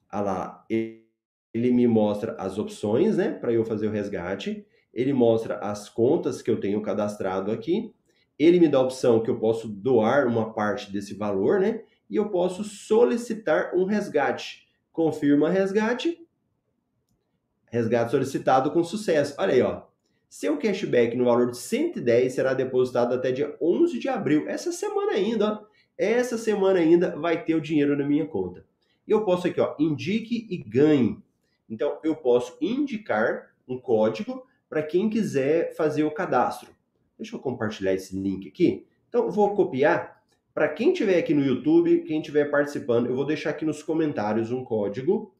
Ah 0.08 0.20
lá, 0.20 0.66
ele 0.70 1.70
me 1.70 1.86
mostra 1.86 2.36
as 2.38 2.56
opções, 2.56 3.16
né, 3.16 3.32
para 3.32 3.52
eu 3.52 3.64
fazer 3.64 3.88
o 3.88 3.90
resgate. 3.90 4.66
Ele 4.92 5.12
mostra 5.12 5.58
as 5.58 5.88
contas 5.88 6.40
que 6.40 6.50
eu 6.50 6.58
tenho 6.58 6.80
cadastrado 6.80 7.50
aqui. 7.50 7.92
Ele 8.38 8.60
me 8.60 8.68
dá 8.68 8.78
a 8.78 8.82
opção 8.82 9.22
que 9.22 9.30
eu 9.30 9.38
posso 9.38 9.68
doar 9.68 10.26
uma 10.26 10.52
parte 10.54 10.90
desse 10.92 11.14
valor, 11.14 11.60
né? 11.60 11.82
E 12.08 12.16
eu 12.16 12.30
posso 12.30 12.64
solicitar 12.64 13.74
um 13.74 13.84
resgate. 13.84 14.68
Confirma 14.92 15.50
resgate. 15.50 16.24
Resgate 17.70 18.12
solicitado 18.12 18.70
com 18.70 18.84
sucesso. 18.84 19.34
Olha 19.38 19.52
aí, 19.52 19.62
ó. 19.62 19.82
Seu 20.36 20.56
cashback 20.56 21.16
no 21.16 21.26
valor 21.26 21.52
de 21.52 21.58
110 21.58 22.32
será 22.32 22.54
depositado 22.54 23.14
até 23.14 23.30
dia 23.30 23.56
11 23.62 24.00
de 24.00 24.08
abril. 24.08 24.48
Essa 24.48 24.72
semana 24.72 25.12
ainda, 25.12 25.52
ó. 25.52 25.64
Essa 25.96 26.36
semana 26.36 26.80
ainda 26.80 27.14
vai 27.14 27.44
ter 27.44 27.54
o 27.54 27.60
dinheiro 27.60 27.96
na 27.96 28.04
minha 28.04 28.26
conta. 28.26 28.66
E 29.06 29.12
eu 29.12 29.24
posso 29.24 29.46
aqui, 29.46 29.60
ó, 29.60 29.76
indique 29.78 30.44
e 30.50 30.56
ganhe. 30.56 31.22
Então, 31.70 32.00
eu 32.02 32.16
posso 32.16 32.58
indicar 32.60 33.54
um 33.68 33.78
código 33.78 34.44
para 34.68 34.82
quem 34.82 35.08
quiser 35.08 35.72
fazer 35.76 36.02
o 36.02 36.10
cadastro. 36.10 36.68
Deixa 37.16 37.36
eu 37.36 37.40
compartilhar 37.40 37.94
esse 37.94 38.18
link 38.18 38.48
aqui. 38.48 38.84
Então, 39.08 39.30
vou 39.30 39.54
copiar. 39.54 40.20
Para 40.52 40.68
quem 40.68 40.90
estiver 40.90 41.16
aqui 41.16 41.32
no 41.32 41.44
YouTube, 41.44 42.02
quem 42.08 42.18
estiver 42.18 42.50
participando, 42.50 43.06
eu 43.06 43.14
vou 43.14 43.24
deixar 43.24 43.50
aqui 43.50 43.64
nos 43.64 43.84
comentários 43.84 44.50
um 44.50 44.64
código. 44.64 45.32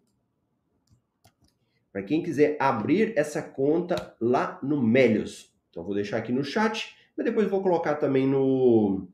Para 1.94 2.02
quem 2.02 2.24
quiser 2.24 2.56
abrir 2.58 3.12
essa 3.16 3.40
conta 3.40 4.16
lá 4.20 4.58
no 4.60 4.82
Melios. 4.82 5.54
Então, 5.70 5.84
vou 5.84 5.94
deixar 5.94 6.16
aqui 6.16 6.32
no 6.32 6.42
chat, 6.42 6.92
mas 7.16 7.24
depois 7.24 7.48
vou 7.48 7.62
colocar 7.62 7.94
também 7.94 8.26
no, 8.26 9.06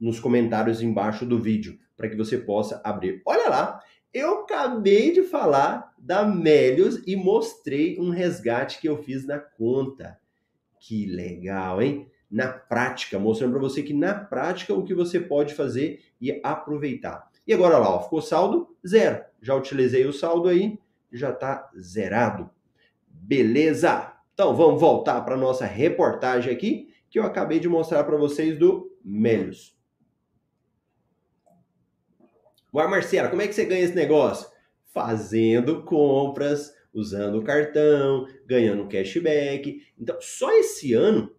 nos 0.00 0.18
comentários 0.18 0.80
embaixo 0.80 1.26
do 1.26 1.38
vídeo, 1.38 1.78
para 1.94 2.08
que 2.08 2.16
você 2.16 2.38
possa 2.38 2.80
abrir. 2.82 3.20
Olha 3.26 3.50
lá, 3.50 3.82
eu 4.14 4.44
acabei 4.44 5.12
de 5.12 5.24
falar 5.24 5.92
da 5.98 6.24
Melios 6.24 7.02
e 7.06 7.14
mostrei 7.16 8.00
um 8.00 8.08
resgate 8.08 8.80
que 8.80 8.88
eu 8.88 8.96
fiz 8.96 9.26
na 9.26 9.38
conta. 9.38 10.18
Que 10.80 11.04
legal, 11.04 11.82
hein? 11.82 12.10
Na 12.30 12.48
prática, 12.48 13.18
mostrando 13.18 13.52
para 13.52 13.60
você 13.60 13.82
que 13.82 13.92
na 13.92 14.14
prática 14.14 14.72
o 14.72 14.84
que 14.84 14.94
você 14.94 15.20
pode 15.20 15.52
fazer 15.52 16.00
e 16.18 16.40
aproveitar. 16.42 17.30
E 17.46 17.52
agora 17.52 17.76
lá, 17.76 17.94
ó, 17.94 18.02
ficou 18.02 18.22
saldo 18.22 18.74
zero. 18.86 19.22
Já 19.42 19.54
utilizei 19.54 20.06
o 20.06 20.14
saldo 20.14 20.48
aí, 20.48 20.78
já 21.12 21.30
está 21.30 21.70
zerado. 21.78 22.50
Beleza? 23.06 24.12
Então 24.34 24.54
vamos 24.56 24.80
voltar 24.80 25.20
para 25.22 25.36
nossa 25.36 25.66
reportagem 25.66 26.52
aqui 26.52 26.92
que 27.10 27.18
eu 27.18 27.24
acabei 27.24 27.60
de 27.60 27.68
mostrar 27.68 28.04
para 28.04 28.16
vocês 28.16 28.58
do 28.58 28.90
Melios. 29.04 29.76
Ué, 32.74 32.86
Marcela, 32.88 33.28
como 33.28 33.42
é 33.42 33.46
que 33.46 33.52
você 33.52 33.66
ganha 33.66 33.82
esse 33.82 33.94
negócio? 33.94 34.48
Fazendo 34.86 35.84
compras, 35.84 36.72
usando 36.92 37.38
o 37.38 37.44
cartão, 37.44 38.26
ganhando 38.46 38.88
cashback. 38.88 39.82
Então, 39.98 40.16
só 40.20 40.50
esse 40.52 40.94
ano, 40.94 41.34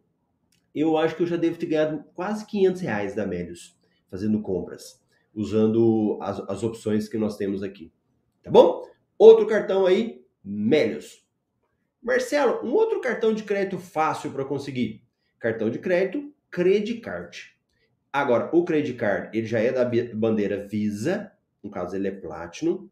eu 0.76 0.96
acho 0.96 1.16
que 1.16 1.24
eu 1.24 1.28
já 1.28 1.36
devo 1.36 1.58
ter 1.58 1.66
ganhado 1.66 2.04
quase 2.14 2.46
500 2.46 2.82
reais 2.82 3.16
da 3.16 3.26
Melios, 3.26 3.76
fazendo 4.10 4.42
compras, 4.42 5.04
usando 5.34 6.20
as, 6.22 6.40
as 6.42 6.64
opções 6.64 7.10
que 7.10 7.18
nós 7.18 7.36
temos 7.36 7.64
aqui. 7.64 7.92
Tá 8.44 8.52
bom? 8.52 8.88
Outro 9.26 9.48
cartão 9.48 9.86
aí, 9.86 10.22
Melios. 10.44 11.26
Marcelo, 12.02 12.60
um 12.62 12.74
outro 12.74 13.00
cartão 13.00 13.34
de 13.34 13.44
crédito 13.44 13.78
fácil 13.78 14.34
para 14.34 14.44
conseguir. 14.44 15.02
Cartão 15.40 15.70
de 15.70 15.80
crédito, 15.80 16.34
Credit 16.52 17.00
Card. 17.00 17.56
Agora, 18.12 18.54
o 18.54 18.66
credit 18.66 18.98
card, 18.98 19.30
ele 19.38 19.48
já 19.48 19.62
é 19.62 19.72
da 19.72 19.90
bandeira 20.14 20.68
Visa, 20.68 21.32
no 21.64 21.72
caso 21.72 21.96
ele 21.96 22.10
é 22.10 22.12
Platinum, 22.12 22.90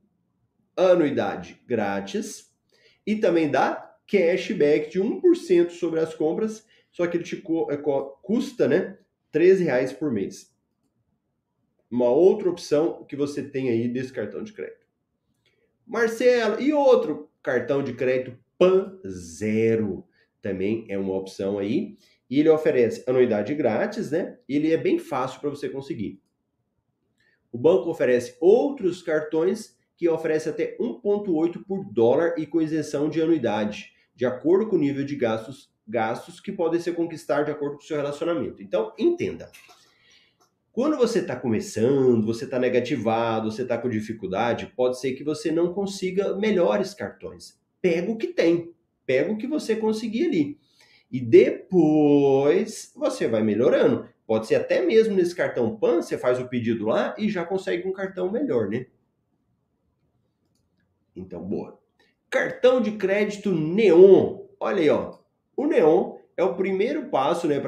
anuidade 0.73 1.61
grátis 1.67 2.49
e 3.05 3.17
também 3.17 3.51
dá 3.51 3.93
cashback 4.07 4.89
de 4.89 5.01
1% 5.01 5.71
sobre 5.71 5.99
as 5.99 6.15
compras, 6.15 6.65
só 6.93 7.07
que 7.07 7.17
ele 7.17 7.25
te 7.25 7.43
é, 7.69 7.77
custa, 8.21 8.69
né, 8.69 8.97
13 9.33 9.65
reais 9.65 9.91
por 9.91 10.09
mês. 10.09 10.55
Uma 11.91 12.09
outra 12.09 12.49
opção 12.49 13.03
que 13.03 13.17
você 13.17 13.43
tem 13.43 13.69
aí 13.69 13.89
desse 13.89 14.13
cartão 14.13 14.41
de 14.41 14.53
crédito. 14.53 14.80
Marcelo, 15.91 16.61
e 16.61 16.71
outro 16.71 17.29
cartão 17.43 17.83
de 17.83 17.91
crédito 17.91 18.39
Pan 18.57 18.97
Zero? 19.05 20.07
Também 20.41 20.85
é 20.87 20.97
uma 20.97 21.13
opção 21.17 21.59
aí. 21.59 21.97
E 22.29 22.39
ele 22.39 22.47
oferece 22.47 23.03
anuidade 23.05 23.53
grátis, 23.53 24.09
né? 24.09 24.37
Ele 24.47 24.71
é 24.71 24.77
bem 24.77 24.97
fácil 24.97 25.41
para 25.41 25.49
você 25.49 25.67
conseguir. 25.67 26.21
O 27.51 27.57
banco 27.57 27.89
oferece 27.89 28.37
outros 28.39 29.01
cartões 29.01 29.77
que 29.97 30.07
oferece 30.07 30.47
até 30.47 30.77
1,8 30.77 31.65
por 31.67 31.83
dólar 31.91 32.35
e 32.37 32.45
com 32.45 32.61
isenção 32.61 33.09
de 33.09 33.21
anuidade, 33.21 33.91
de 34.15 34.25
acordo 34.25 34.69
com 34.69 34.77
o 34.77 34.79
nível 34.79 35.03
de 35.03 35.17
gastos, 35.17 35.69
gastos 35.85 36.39
que 36.39 36.53
podem 36.53 36.79
ser 36.79 36.95
conquistados 36.95 37.47
de 37.47 37.51
acordo 37.51 37.75
com 37.75 37.83
o 37.83 37.85
seu 37.85 37.97
relacionamento. 37.97 38.63
Então, 38.63 38.93
entenda. 38.97 39.51
Quando 40.71 40.95
você 40.95 41.19
está 41.19 41.35
começando, 41.35 42.25
você 42.25 42.45
está 42.45 42.57
negativado, 42.57 43.51
você 43.51 43.63
está 43.63 43.77
com 43.77 43.89
dificuldade, 43.89 44.71
pode 44.73 44.99
ser 44.99 45.13
que 45.13 45.23
você 45.23 45.51
não 45.51 45.73
consiga 45.73 46.35
melhores 46.37 46.93
cartões. 46.93 47.59
Pega 47.81 48.09
o 48.09 48.17
que 48.17 48.27
tem, 48.27 48.73
pega 49.05 49.31
o 49.31 49.37
que 49.37 49.47
você 49.47 49.75
conseguir 49.75 50.27
ali. 50.27 50.57
E 51.11 51.19
depois 51.19 52.93
você 52.95 53.27
vai 53.27 53.43
melhorando. 53.43 54.07
Pode 54.25 54.47
ser 54.47 54.55
até 54.55 54.81
mesmo 54.81 55.13
nesse 55.13 55.35
cartão 55.35 55.75
PAN, 55.75 56.01
você 56.01 56.17
faz 56.17 56.39
o 56.39 56.47
pedido 56.47 56.85
lá 56.85 57.13
e 57.17 57.29
já 57.29 57.43
consegue 57.43 57.85
um 57.85 57.91
cartão 57.91 58.31
melhor, 58.31 58.69
né? 58.69 58.85
Então, 61.13 61.43
boa. 61.43 61.77
Cartão 62.29 62.81
de 62.81 62.93
crédito 62.93 63.51
Neon. 63.51 64.45
Olha 64.57 64.79
aí, 64.79 64.89
ó. 64.89 65.19
O 65.57 65.67
Neon 65.67 66.20
é 66.41 66.43
o 66.43 66.55
primeiro 66.55 67.09
passo, 67.09 67.47
né, 67.47 67.61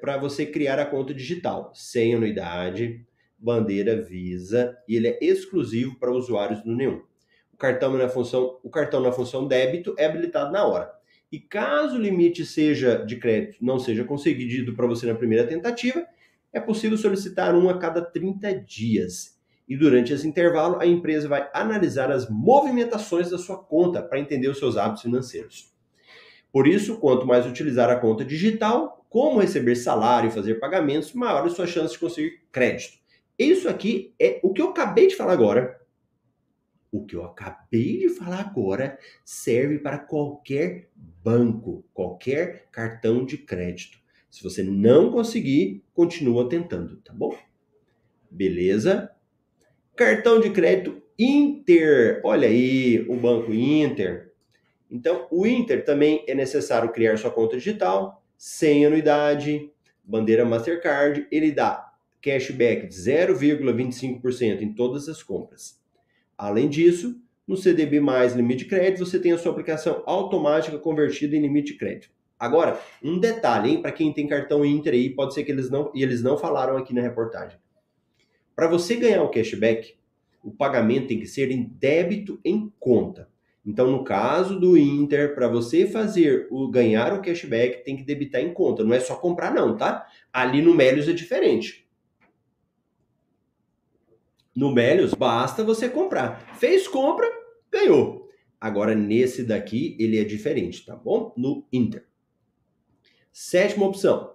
para 0.00 0.16
você 0.16 0.46
criar 0.46 0.78
a 0.78 0.86
conta 0.86 1.12
digital, 1.12 1.70
sem 1.74 2.14
anuidade, 2.14 3.04
bandeira 3.38 4.00
Visa, 4.00 4.76
e 4.88 4.96
ele 4.96 5.08
é 5.08 5.18
exclusivo 5.20 5.98
para 5.98 6.10
usuários 6.10 6.62
do 6.62 6.74
Neon. 6.74 7.00
O 7.52 7.56
cartão 7.56 7.96
na 7.96 8.08
função, 8.08 8.58
o 8.62 8.70
cartão 8.70 9.00
na 9.00 9.12
função 9.12 9.46
débito 9.46 9.94
é 9.98 10.06
habilitado 10.06 10.50
na 10.50 10.64
hora. 10.64 10.90
E 11.30 11.38
caso 11.38 11.96
o 11.96 12.00
limite 12.00 12.46
seja 12.46 13.04
de 13.04 13.16
crédito 13.16 13.58
não 13.60 13.78
seja 13.78 14.04
conseguido 14.04 14.74
para 14.74 14.86
você 14.86 15.06
na 15.06 15.14
primeira 15.14 15.46
tentativa, 15.46 16.06
é 16.52 16.60
possível 16.60 16.96
solicitar 16.96 17.54
um 17.54 17.68
a 17.68 17.78
cada 17.78 18.00
30 18.00 18.54
dias. 18.54 19.38
E 19.68 19.76
durante 19.76 20.12
esse 20.12 20.26
intervalo, 20.26 20.78
a 20.78 20.86
empresa 20.86 21.28
vai 21.28 21.50
analisar 21.52 22.10
as 22.10 22.28
movimentações 22.30 23.30
da 23.30 23.38
sua 23.38 23.58
conta 23.58 24.02
para 24.02 24.20
entender 24.20 24.48
os 24.48 24.58
seus 24.58 24.76
hábitos 24.76 25.02
financeiros. 25.02 25.73
Por 26.54 26.68
isso, 26.68 26.98
quanto 26.98 27.26
mais 27.26 27.44
utilizar 27.46 27.90
a 27.90 27.96
conta 27.96 28.24
digital, 28.24 29.04
como 29.10 29.40
receber 29.40 29.74
salário 29.74 30.28
e 30.28 30.32
fazer 30.32 30.60
pagamentos, 30.60 31.12
maior 31.12 31.50
sua 31.50 31.66
chance 31.66 31.94
de 31.94 31.98
conseguir 31.98 32.42
crédito. 32.52 32.96
Isso 33.36 33.68
aqui 33.68 34.14
é 34.20 34.38
o 34.40 34.52
que 34.52 34.62
eu 34.62 34.68
acabei 34.68 35.08
de 35.08 35.16
falar 35.16 35.32
agora. 35.32 35.80
O 36.92 37.04
que 37.04 37.16
eu 37.16 37.24
acabei 37.24 37.98
de 37.98 38.08
falar 38.08 38.38
agora 38.38 38.96
serve 39.24 39.80
para 39.80 39.98
qualquer 39.98 40.90
banco, 40.94 41.84
qualquer 41.92 42.68
cartão 42.70 43.24
de 43.24 43.36
crédito. 43.36 43.98
Se 44.30 44.40
você 44.40 44.62
não 44.62 45.10
conseguir, 45.10 45.82
continua 45.92 46.48
tentando, 46.48 46.98
tá 46.98 47.12
bom? 47.12 47.36
Beleza? 48.30 49.10
Cartão 49.96 50.38
de 50.40 50.50
crédito 50.50 51.02
Inter. 51.18 52.20
Olha 52.24 52.46
aí, 52.46 53.04
o 53.08 53.16
banco 53.16 53.52
Inter. 53.52 54.33
Então, 54.94 55.26
o 55.28 55.44
Inter 55.44 55.84
também 55.84 56.24
é 56.28 56.36
necessário 56.36 56.92
criar 56.92 57.16
sua 57.16 57.28
conta 57.28 57.56
digital, 57.56 58.22
sem 58.38 58.86
anuidade, 58.86 59.68
bandeira 60.04 60.44
Mastercard, 60.44 61.26
ele 61.32 61.50
dá 61.50 61.92
cashback 62.22 62.86
de 62.86 62.94
0,25% 62.94 64.62
em 64.62 64.72
todas 64.72 65.08
as 65.08 65.20
compras. 65.20 65.82
Além 66.38 66.68
disso, 66.68 67.20
no 67.44 67.56
CDB 67.56 67.98
mais 67.98 68.36
limite 68.36 68.62
de 68.62 68.70
crédito, 68.70 69.04
você 69.04 69.18
tem 69.18 69.32
a 69.32 69.38
sua 69.38 69.50
aplicação 69.50 70.04
automática 70.06 70.78
convertida 70.78 71.34
em 71.34 71.40
limite 71.40 71.72
de 71.72 71.78
crédito. 71.78 72.14
Agora, 72.38 72.80
um 73.02 73.18
detalhe, 73.18 73.78
para 73.78 73.90
quem 73.90 74.12
tem 74.12 74.28
cartão 74.28 74.64
Inter 74.64 74.92
aí, 74.92 75.10
pode 75.10 75.34
ser 75.34 75.42
que 75.42 75.50
eles 75.50 75.68
não, 75.70 75.90
e 75.92 76.04
eles 76.04 76.22
não 76.22 76.38
falaram 76.38 76.76
aqui 76.76 76.94
na 76.94 77.02
reportagem. 77.02 77.58
Para 78.54 78.68
você 78.68 78.94
ganhar 78.94 79.24
o 79.24 79.28
cashback, 79.28 79.96
o 80.40 80.52
pagamento 80.52 81.08
tem 81.08 81.18
que 81.18 81.26
ser 81.26 81.50
em 81.50 81.64
débito 81.64 82.38
em 82.44 82.72
conta. 82.78 83.33
Então, 83.66 83.90
no 83.90 84.04
caso 84.04 84.60
do 84.60 84.76
Inter, 84.76 85.34
para 85.34 85.48
você 85.48 85.86
fazer 85.86 86.46
o 86.50 86.68
ganhar 86.68 87.14
o 87.14 87.22
cashback, 87.22 87.82
tem 87.82 87.96
que 87.96 88.02
debitar 88.02 88.42
em 88.42 88.52
conta. 88.52 88.84
Não 88.84 88.92
é 88.94 89.00
só 89.00 89.16
comprar, 89.16 89.54
não, 89.54 89.76
tá? 89.76 90.06
Ali 90.30 90.60
no 90.60 90.74
Melios 90.74 91.08
é 91.08 91.12
diferente. 91.12 91.88
No 94.54 94.72
Melios, 94.72 95.14
basta 95.14 95.64
você 95.64 95.88
comprar. 95.88 96.54
Fez 96.56 96.86
compra, 96.86 97.26
ganhou. 97.72 98.28
Agora, 98.60 98.94
nesse 98.94 99.42
daqui, 99.42 99.96
ele 99.98 100.18
é 100.18 100.24
diferente, 100.24 100.84
tá 100.84 100.94
bom? 100.94 101.32
No 101.36 101.66
Inter. 101.72 102.06
Sétima 103.32 103.86
opção. 103.86 104.34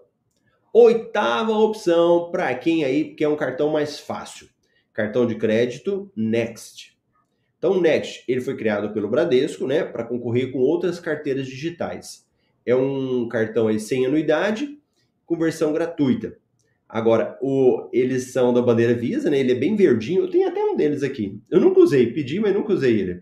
Oitava 0.73 1.51
opção 1.51 2.29
para 2.31 2.53
quem 2.55 2.83
aí 2.83 3.15
quer 3.15 3.27
um 3.27 3.35
cartão 3.35 3.71
mais 3.71 3.99
fácil. 3.99 4.49
cartão 4.91 5.25
de 5.25 5.35
crédito 5.35 6.11
Next. 6.15 6.88
Então, 7.59 7.73
o 7.73 7.81
Next 7.81 8.23
ele 8.27 8.41
foi 8.41 8.55
criado 8.55 8.91
pelo 8.93 9.09
Bradesco, 9.09 9.67
né, 9.67 9.83
para 9.83 10.05
concorrer 10.05 10.51
com 10.51 10.59
outras 10.59 10.99
carteiras 10.99 11.45
digitais. 11.45 12.25
É 12.65 12.73
um 12.73 13.27
cartão 13.27 13.67
aí 13.67 13.79
sem 13.79 14.05
anuidade, 14.05 14.79
com 15.25 15.37
versão 15.37 15.71
gratuita. 15.73 16.37
Agora, 16.87 17.37
o, 17.39 17.87
eles 17.93 18.31
são 18.31 18.51
da 18.51 18.63
bandeira 18.63 18.95
Visa, 18.95 19.29
né? 19.29 19.39
Ele 19.39 19.51
é 19.51 19.55
bem 19.55 19.75
verdinho. 19.75 20.23
Eu 20.23 20.29
tenho 20.31 20.47
até 20.47 20.63
um 20.63 20.75
deles 20.75 21.03
aqui. 21.03 21.39
Eu 21.51 21.59
nunca 21.59 21.79
usei, 21.79 22.11
pedi, 22.11 22.39
mas 22.39 22.51
nunca 22.51 22.73
usei 22.73 22.99
ele. 22.99 23.21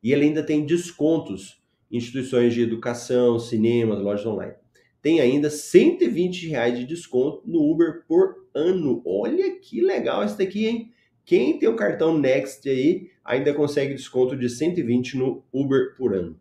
E 0.00 0.12
ele 0.12 0.26
ainda 0.26 0.42
tem 0.42 0.64
descontos 0.64 1.60
em 1.90 1.96
instituições 1.96 2.54
de 2.54 2.62
educação, 2.62 3.38
cinemas, 3.40 4.00
lojas 4.00 4.24
online. 4.24 4.54
Tem 5.02 5.20
ainda 5.20 5.50
120 5.50 6.46
reais 6.48 6.78
de 6.78 6.84
desconto 6.84 7.42
no 7.44 7.68
Uber 7.68 8.04
por 8.06 8.46
ano. 8.54 9.02
Olha 9.04 9.58
que 9.58 9.80
legal 9.80 10.22
esse 10.22 10.38
daqui, 10.38 10.66
hein? 10.66 10.92
Quem 11.24 11.58
tem 11.58 11.68
o 11.68 11.76
cartão 11.76 12.18
Next 12.18 12.68
aí 12.68 13.10
ainda 13.24 13.54
consegue 13.54 13.94
desconto 13.94 14.36
de 14.36 14.48
120 14.48 15.16
no 15.16 15.44
Uber 15.52 15.94
por 15.96 16.14
ano. 16.14 16.38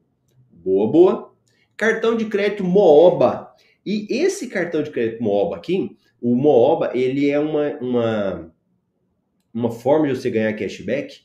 Boa, 0.51 0.91
boa. 0.91 1.33
Cartão 1.77 2.17
de 2.17 2.25
crédito 2.25 2.63
Mooba. 2.63 3.53
E 3.85 4.07
esse 4.09 4.47
cartão 4.47 4.83
de 4.83 4.91
crédito 4.91 5.23
Mooba 5.23 5.55
aqui, 5.55 5.95
o 6.21 6.35
Mooba, 6.35 6.91
ele 6.93 7.29
é 7.29 7.39
uma, 7.39 7.77
uma, 7.77 8.53
uma 9.53 9.71
forma 9.71 10.07
de 10.07 10.15
você 10.15 10.29
ganhar 10.29 10.53
cashback. 10.53 11.21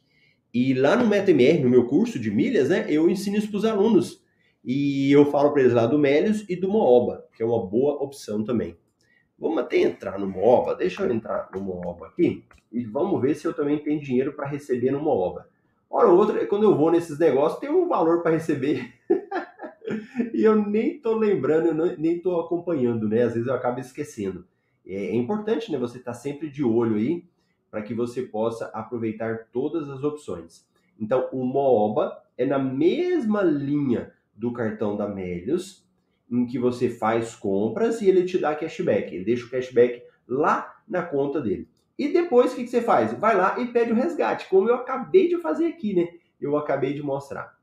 E 0.52 0.72
lá 0.72 0.94
no 0.94 1.06
MetaMR, 1.06 1.60
no 1.62 1.70
meu 1.70 1.86
curso 1.86 2.18
de 2.18 2.30
milhas, 2.30 2.68
né, 2.68 2.86
eu 2.88 3.10
ensino 3.10 3.36
isso 3.36 3.48
para 3.48 3.58
os 3.58 3.64
alunos. 3.64 4.22
E 4.64 5.10
eu 5.10 5.26
falo 5.30 5.52
para 5.52 5.62
eles 5.62 5.74
lá 5.74 5.86
do 5.86 5.98
Melios 5.98 6.44
e 6.48 6.56
do 6.56 6.68
Mooba, 6.68 7.26
que 7.36 7.42
é 7.42 7.46
uma 7.46 7.66
boa 7.66 8.02
opção 8.02 8.44
também. 8.44 8.76
Vamos 9.38 9.58
até 9.58 9.78
entrar 9.78 10.18
no 10.18 10.26
Mooba. 10.26 10.74
Deixa 10.74 11.02
eu 11.02 11.12
entrar 11.12 11.48
no 11.52 11.60
Mooba 11.60 12.06
aqui 12.06 12.44
e 12.72 12.84
vamos 12.84 13.20
ver 13.20 13.34
se 13.34 13.46
eu 13.46 13.54
também 13.54 13.78
tenho 13.78 14.00
dinheiro 14.00 14.32
para 14.32 14.48
receber 14.48 14.90
no 14.90 15.00
Mooba. 15.00 15.48
Hora 15.88 16.08
ou 16.08 16.18
outra, 16.18 16.44
quando 16.46 16.64
eu 16.64 16.76
vou 16.76 16.90
nesses 16.90 17.18
negócios, 17.18 17.60
tem 17.60 17.70
um 17.70 17.86
valor 17.86 18.20
para 18.20 18.32
receber. 18.32 18.92
e 20.34 20.42
eu 20.42 20.56
nem 20.56 20.98
tô 20.98 21.16
lembrando, 21.16 21.72
nem 21.96 22.18
tô 22.18 22.40
acompanhando, 22.40 23.08
né? 23.08 23.22
Às 23.22 23.34
vezes 23.34 23.46
eu 23.46 23.54
acabo 23.54 23.78
esquecendo. 23.78 24.44
É, 24.84 24.94
é 24.94 25.14
importante, 25.14 25.70
né? 25.70 25.78
Você 25.78 25.98
estar 25.98 26.12
tá 26.12 26.18
sempre 26.18 26.50
de 26.50 26.64
olho 26.64 26.96
aí 26.96 27.24
para 27.70 27.82
que 27.82 27.94
você 27.94 28.22
possa 28.22 28.66
aproveitar 28.74 29.48
todas 29.52 29.88
as 29.88 30.02
opções. 30.02 30.66
Então, 30.98 31.28
o 31.32 31.44
Mooba 31.44 32.22
é 32.36 32.44
na 32.44 32.58
mesma 32.58 33.42
linha 33.42 34.12
do 34.34 34.52
cartão 34.52 34.96
da 34.96 35.08
Melios, 35.08 35.83
em 36.30 36.46
que 36.46 36.58
você 36.58 36.88
faz 36.88 37.34
compras 37.34 38.00
e 38.00 38.08
ele 38.08 38.24
te 38.24 38.38
dá 38.38 38.54
cashback. 38.54 39.14
Ele 39.14 39.24
deixa 39.24 39.46
o 39.46 39.50
cashback 39.50 40.02
lá 40.26 40.74
na 40.88 41.02
conta 41.02 41.40
dele. 41.40 41.68
E 41.98 42.08
depois 42.08 42.52
o 42.52 42.56
que, 42.56 42.66
você 42.66 42.80
faz? 42.80 43.12
Vai 43.14 43.37
lá 43.37 43.58
e 43.60 43.66
pede 43.66 43.92
o 43.92 43.94
resgate, 43.94 44.48
como 44.48 44.68
eu 44.68 44.74
acabei 44.74 45.28
de 45.28 45.38
fazer 45.38 45.66
aqui, 45.66 45.94
né? 45.94 46.08
Eu 46.40 46.56
acabei 46.56 46.92
de 46.92 47.02
mostrar. 47.02 47.56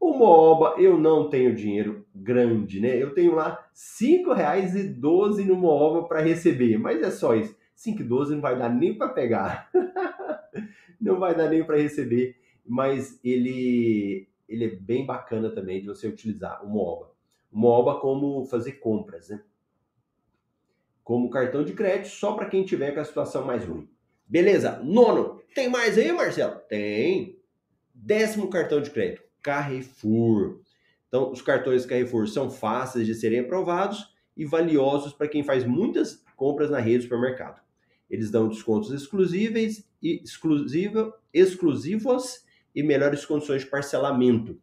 O 0.00 0.14
Mooba, 0.14 0.76
eu 0.78 0.96
não 0.96 1.28
tenho 1.28 1.54
dinheiro 1.54 2.06
grande, 2.14 2.80
né? 2.80 2.96
Eu 2.96 3.12
tenho 3.12 3.34
lá 3.34 3.50
R$ 3.50 3.66
5,12 3.74 5.44
no 5.44 5.56
Mooba 5.56 6.06
para 6.06 6.20
receber, 6.20 6.78
mas 6.78 7.02
é 7.02 7.10
só 7.10 7.34
isso. 7.34 7.54
5,12 7.76 8.30
não 8.30 8.40
vai 8.40 8.58
dar 8.58 8.68
nem 8.68 8.96
para 8.96 9.08
pegar. 9.08 9.68
não 11.00 11.18
vai 11.18 11.34
dar 11.34 11.48
nem 11.48 11.64
para 11.64 11.76
receber, 11.76 12.36
mas 12.66 13.20
ele 13.22 14.28
ele 14.48 14.64
é 14.64 14.68
bem 14.68 15.04
bacana 15.04 15.50
também 15.50 15.80
de 15.80 15.86
você 15.86 16.08
utilizar 16.08 16.64
o 16.64 16.70
Mooba. 16.70 17.10
O 17.50 17.58
Mooba 17.58 18.00
como 18.00 18.44
fazer 18.44 18.72
compras, 18.72 19.28
né? 19.28 19.42
Como 21.02 21.30
cartão 21.30 21.64
de 21.64 21.72
crédito 21.72 22.08
só 22.08 22.32
para 22.34 22.48
quem 22.48 22.64
tiver 22.64 22.92
com 22.92 23.00
a 23.00 23.04
situação 23.04 23.44
mais 23.44 23.64
ruim. 23.64 23.88
Beleza? 24.26 24.78
Nono, 24.84 25.40
tem 25.54 25.68
mais 25.68 25.96
aí, 25.96 26.12
Marcelo? 26.12 26.60
Tem. 26.68 27.40
Décimo 27.94 28.50
cartão 28.50 28.80
de 28.80 28.90
crédito 28.90 29.22
Carrefour. 29.42 30.60
Então, 31.08 31.32
os 31.32 31.40
cartões 31.40 31.86
Carrefour 31.86 32.28
são 32.28 32.50
fáceis 32.50 33.06
de 33.06 33.14
serem 33.14 33.40
aprovados 33.40 34.14
e 34.36 34.44
valiosos 34.44 35.12
para 35.14 35.28
quem 35.28 35.42
faz 35.42 35.64
muitas 35.64 36.22
compras 36.36 36.70
na 36.70 36.78
rede 36.78 36.98
do 36.98 37.02
supermercado. 37.04 37.62
Eles 38.10 38.30
dão 38.30 38.48
descontos 38.48 38.90
exclusíveis 38.90 39.88
e 40.02 40.22
exclusiva, 40.22 41.12
exclusivos 41.32 42.44
e 42.74 42.82
melhores 42.82 43.24
condições 43.24 43.62
de 43.62 43.70
parcelamento. 43.70 44.60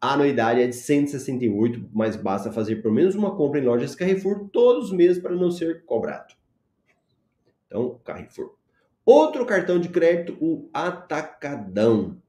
A 0.00 0.14
anuidade 0.14 0.62
é 0.62 0.66
de 0.66 0.74
168, 0.74 1.90
mas 1.92 2.16
basta 2.16 2.50
fazer 2.50 2.76
pelo 2.76 2.94
menos 2.94 3.14
uma 3.14 3.36
compra 3.36 3.60
em 3.60 3.64
lojas 3.64 3.94
Carrefour 3.94 4.48
todos 4.48 4.86
os 4.86 4.92
meses 4.92 5.20
para 5.20 5.36
não 5.36 5.50
ser 5.50 5.84
cobrado. 5.84 6.34
Então, 7.66 8.00
Carrefour. 8.02 8.56
Outro 9.04 9.44
cartão 9.44 9.78
de 9.78 9.90
crédito, 9.90 10.38
o 10.40 10.70
Atacadão. 10.72 12.22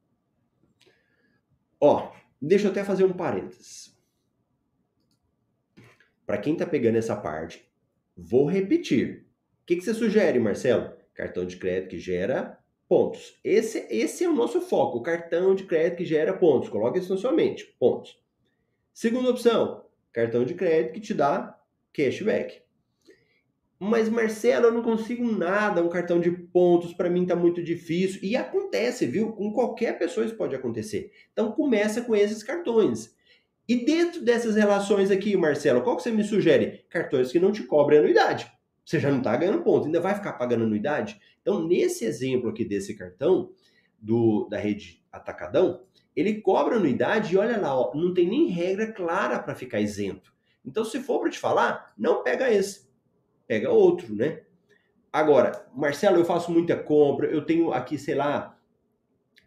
Ó, 1.80 2.12
deixa 2.42 2.68
eu 2.68 2.72
até 2.72 2.84
fazer 2.84 3.06
um 3.06 3.14
parênteses. 3.14 3.98
Para 6.26 6.38
quem 6.38 6.56
tá 6.56 6.66
pegando 6.66 6.98
essa 6.98 7.16
parte, 7.16 7.70
vou 8.16 8.46
repetir. 8.46 9.26
O 9.62 9.66
que, 9.66 9.78
que 9.78 9.82
você 9.82 9.94
sugere, 9.94 10.40
Marcelo? 10.40 10.94
Cartão 11.14 11.46
de 11.46 11.56
crédito 11.58 11.90
que 11.90 12.00
gera 12.00 12.61
pontos. 12.92 13.40
Esse, 13.42 13.88
esse 13.90 14.26
é 14.26 14.30
o 14.30 14.36
nosso 14.36 14.60
foco, 14.60 14.98
o 14.98 15.02
cartão 15.02 15.56
de 15.56 15.64
crédito 15.64 16.00
que 16.00 16.04
gera 16.04 16.34
pontos. 16.34 16.68
Coloque 16.68 17.00
isso 17.00 17.14
na 17.14 17.18
sua 17.18 17.32
mente, 17.32 17.74
pontos. 17.80 18.22
Segunda 18.94 19.30
opção, 19.30 19.86
cartão 20.12 20.44
de 20.44 20.54
crédito 20.56 20.96
que 20.96 21.00
te 21.00 21.14
dá 21.14 21.58
cashback. 21.94 22.62
Mas 23.80 24.10
Marcelo, 24.10 24.66
eu 24.66 24.74
não 24.74 24.84
consigo 24.84 25.24
nada, 25.24 25.82
um 25.82 25.88
cartão 25.88 26.20
de 26.20 26.32
pontos 26.32 26.94
para 26.94 27.10
mim 27.10 27.26
tá 27.26 27.34
muito 27.34 27.64
difícil. 27.64 28.20
E 28.22 28.36
acontece, 28.36 29.06
viu? 29.06 29.32
Com 29.32 29.54
qualquer 29.54 29.98
pessoa 29.98 30.26
isso 30.26 30.36
pode 30.36 30.54
acontecer. 30.54 31.14
Então 31.32 31.54
começa 31.54 32.02
com 32.02 32.14
esses 32.14 32.44
cartões. 32.44 33.16
E 33.70 33.86
dentro 33.86 34.22
dessas 34.22 34.58
relações 34.58 35.12
aqui, 35.12 35.38
Marcelo, 35.38 35.82
qual 35.82 35.96
que 35.96 36.04
você 36.04 36.12
me 36.12 36.26
sugere? 36.26 36.84
Cartões 36.90 37.32
que 37.32 37.40
não 37.40 37.54
te 37.54 37.64
cobrem 37.64 38.00
anuidade. 38.00 38.52
Você 38.92 39.00
já 39.00 39.10
não 39.10 39.20
está 39.20 39.38
ganhando 39.38 39.64
ponto, 39.64 39.86
ainda 39.86 40.02
vai 40.02 40.14
ficar 40.14 40.34
pagando 40.34 40.66
anuidade? 40.66 41.18
Então, 41.42 41.66
nesse 41.66 42.04
exemplo 42.04 42.50
aqui 42.50 42.66
desse 42.66 42.94
cartão, 42.94 43.54
do, 43.98 44.50
da 44.50 44.58
rede 44.58 45.02
Atacadão, 45.10 45.84
ele 46.14 46.42
cobra 46.42 46.76
anuidade 46.76 47.34
e 47.34 47.38
olha 47.38 47.58
lá, 47.58 47.74
ó, 47.74 47.96
não 47.96 48.14
tem 48.14 48.28
nem 48.28 48.48
regra 48.48 48.92
clara 48.92 49.40
para 49.40 49.56
ficar 49.56 49.80
isento. 49.80 50.34
Então, 50.66 50.84
se 50.84 51.00
for 51.00 51.22
para 51.22 51.30
te 51.30 51.40
falar, 51.40 51.94
não 51.98 52.22
pega 52.22 52.52
esse 52.52 52.92
pega 53.48 53.70
outro, 53.72 54.14
né? 54.14 54.42
Agora, 55.12 55.66
Marcelo, 55.74 56.18
eu 56.18 56.26
faço 56.26 56.52
muita 56.52 56.76
compra, 56.76 57.28
eu 57.28 57.46
tenho 57.46 57.72
aqui, 57.72 57.98
sei 57.98 58.16
lá, 58.16 58.60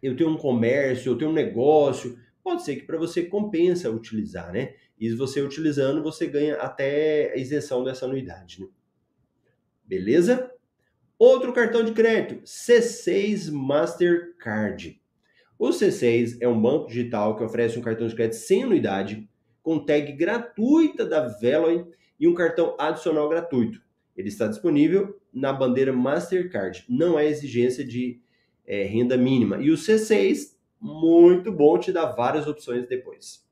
eu 0.01 0.15
tenho 0.15 0.31
um 0.31 0.37
comércio, 0.37 1.11
eu 1.11 1.17
tenho 1.19 1.29
um 1.29 1.35
negócio. 1.35 2.17
Pode 2.43 2.63
ser 2.63 2.77
que 2.77 2.83
para 2.83 2.97
você 2.97 3.25
compensa 3.25 3.91
utilizar, 3.91 4.51
né? 4.51 4.73
E 4.99 5.13
você 5.13 5.39
utilizando, 5.39 6.01
você 6.01 6.25
ganha 6.25 6.55
até 6.55 7.31
a 7.31 7.37
isenção 7.37 7.83
dessa 7.83 8.05
anuidade, 8.05 8.61
né? 8.61 8.67
Beleza? 9.85 10.51
Outro 11.17 11.53
cartão 11.53 11.83
de 11.83 11.93
crédito, 11.93 12.43
C6 12.43 13.51
Mastercard. 13.51 15.01
O 15.57 15.69
C6 15.69 16.37
é 16.41 16.47
um 16.47 16.61
banco 16.61 16.87
digital 16.87 17.37
que 17.37 17.43
oferece 17.43 17.79
um 17.79 17.81
cartão 17.81 18.07
de 18.07 18.15
crédito 18.15 18.35
sem 18.35 18.63
anuidade, 18.63 19.29
com 19.63 19.79
tag 19.79 20.11
gratuita 20.13 21.05
da 21.05 21.27
Veloy 21.27 21.85
e 22.19 22.27
um 22.27 22.33
cartão 22.33 22.75
adicional 22.77 23.29
gratuito. 23.29 23.81
Ele 24.15 24.27
está 24.27 24.47
disponível 24.47 25.19
na 25.33 25.53
bandeira 25.53 25.93
Mastercard. 25.93 26.85
Não 26.89 27.17
é 27.17 27.25
exigência 27.25 27.85
de 27.85 28.19
é, 28.65 28.83
renda 28.83 29.17
mínima. 29.17 29.57
E 29.61 29.71
o 29.71 29.75
C6, 29.75 30.55
muito 30.79 31.51
bom, 31.51 31.77
te 31.77 31.91
dá 31.91 32.05
várias 32.05 32.47
opções 32.47 32.87
depois. 32.87 33.45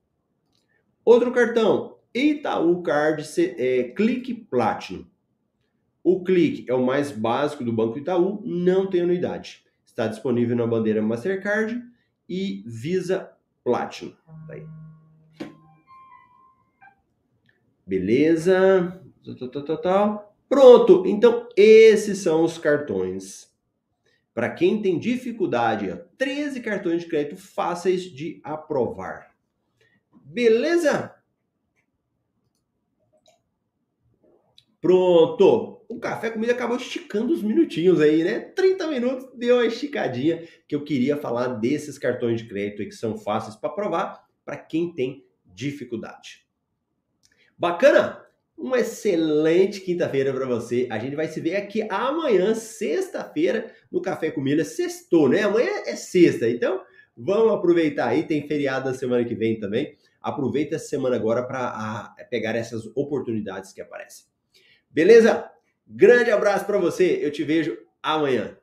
Outro 1.06 1.32
cartão, 1.32 1.98
Itaú 2.14 2.82
Card 2.82 3.24
é, 3.58 3.84
Clique 3.96 4.34
Platinum. 4.34 5.06
O 6.04 6.24
Clique 6.24 6.70
é 6.70 6.74
o 6.74 6.86
mais 6.86 7.12
básico 7.12 7.64
do 7.64 7.72
Banco 7.72 7.98
Itaú, 7.98 8.42
não 8.44 8.88
tem 8.88 9.02
anuidade. 9.02 9.64
Está 9.86 10.08
disponível 10.08 10.56
na 10.56 10.68
bandeira 10.68 11.02
Mastercard 11.02 11.82
e 12.28 12.64
Visa 12.66 13.32
Platinum. 13.64 14.12
Tá 14.48 14.54
aí. 14.54 14.68
Beleza. 17.86 19.02
Tal. 19.82 20.36
Pronto, 20.50 21.04
então 21.06 21.48
esses 21.56 22.18
são 22.18 22.44
os 22.44 22.58
cartões. 22.58 23.54
Para 24.34 24.50
quem 24.50 24.82
tem 24.82 25.00
dificuldade, 25.00 25.96
13 26.18 26.60
cartões 26.60 27.04
de 27.04 27.08
crédito 27.08 27.38
fáceis 27.38 28.04
de 28.04 28.42
aprovar. 28.44 29.36
Beleza? 30.12 31.16
Pronto! 34.84 35.86
O 35.88 35.98
café 35.98 36.30
comida 36.30 36.52
acabou 36.52 36.76
esticando 36.76 37.32
os 37.32 37.42
minutinhos 37.42 38.02
aí, 38.02 38.22
né? 38.22 38.42
30 38.42 38.88
minutos 38.88 39.30
deu 39.34 39.56
uma 39.56 39.66
esticadinha 39.66 40.46
que 40.68 40.76
eu 40.76 40.84
queria 40.84 41.16
falar 41.16 41.48
desses 41.48 41.98
cartões 41.98 42.42
de 42.42 42.50
crédito 42.50 42.84
que 42.84 42.92
são 42.92 43.18
fáceis 43.18 43.56
para 43.56 43.70
aprovar 43.70 44.26
para 44.44 44.58
quem 44.58 44.94
tem 44.94 45.26
dificuldade. 45.46 46.46
Bacana? 47.58 48.22
uma 48.58 48.80
excelente 48.80 49.80
quinta-feira 49.80 50.34
para 50.34 50.46
você. 50.46 50.88
A 50.92 51.00
gente 51.00 51.16
vai 51.16 51.28
se 51.28 51.40
ver 51.40 51.56
aqui 51.56 51.82
amanhã, 51.90 52.54
sexta-feira, 52.54 53.74
no 53.90 54.02
Café 54.02 54.32
com 54.32 54.42
Milha. 54.42 54.66
Sextou, 54.66 55.30
né? 55.30 55.44
Amanhã 55.44 55.72
é 55.86 55.96
sexta, 55.96 56.50
então 56.50 56.82
vamos 57.16 57.54
aproveitar 57.54 58.10
aí. 58.10 58.24
Tem 58.28 58.46
feriado 58.46 58.90
na 58.90 58.96
semana 58.96 59.24
que 59.24 59.34
vem 59.34 59.60
também. 59.60 59.98
Aproveita 60.22 60.76
essa 60.76 60.88
semana 60.88 61.16
agora 61.16 61.44
para 61.48 62.14
pegar 62.30 62.56
essas 62.56 62.86
oportunidades 62.96 63.72
que 63.72 63.82
aparecem. 63.82 64.33
Beleza? 64.94 65.50
Grande 65.88 66.32
abraço 66.32 66.66
para 66.66 66.78
você. 66.78 67.20
Eu 67.22 67.32
te 67.32 67.44
vejo 67.44 67.78
amanhã. 68.02 68.56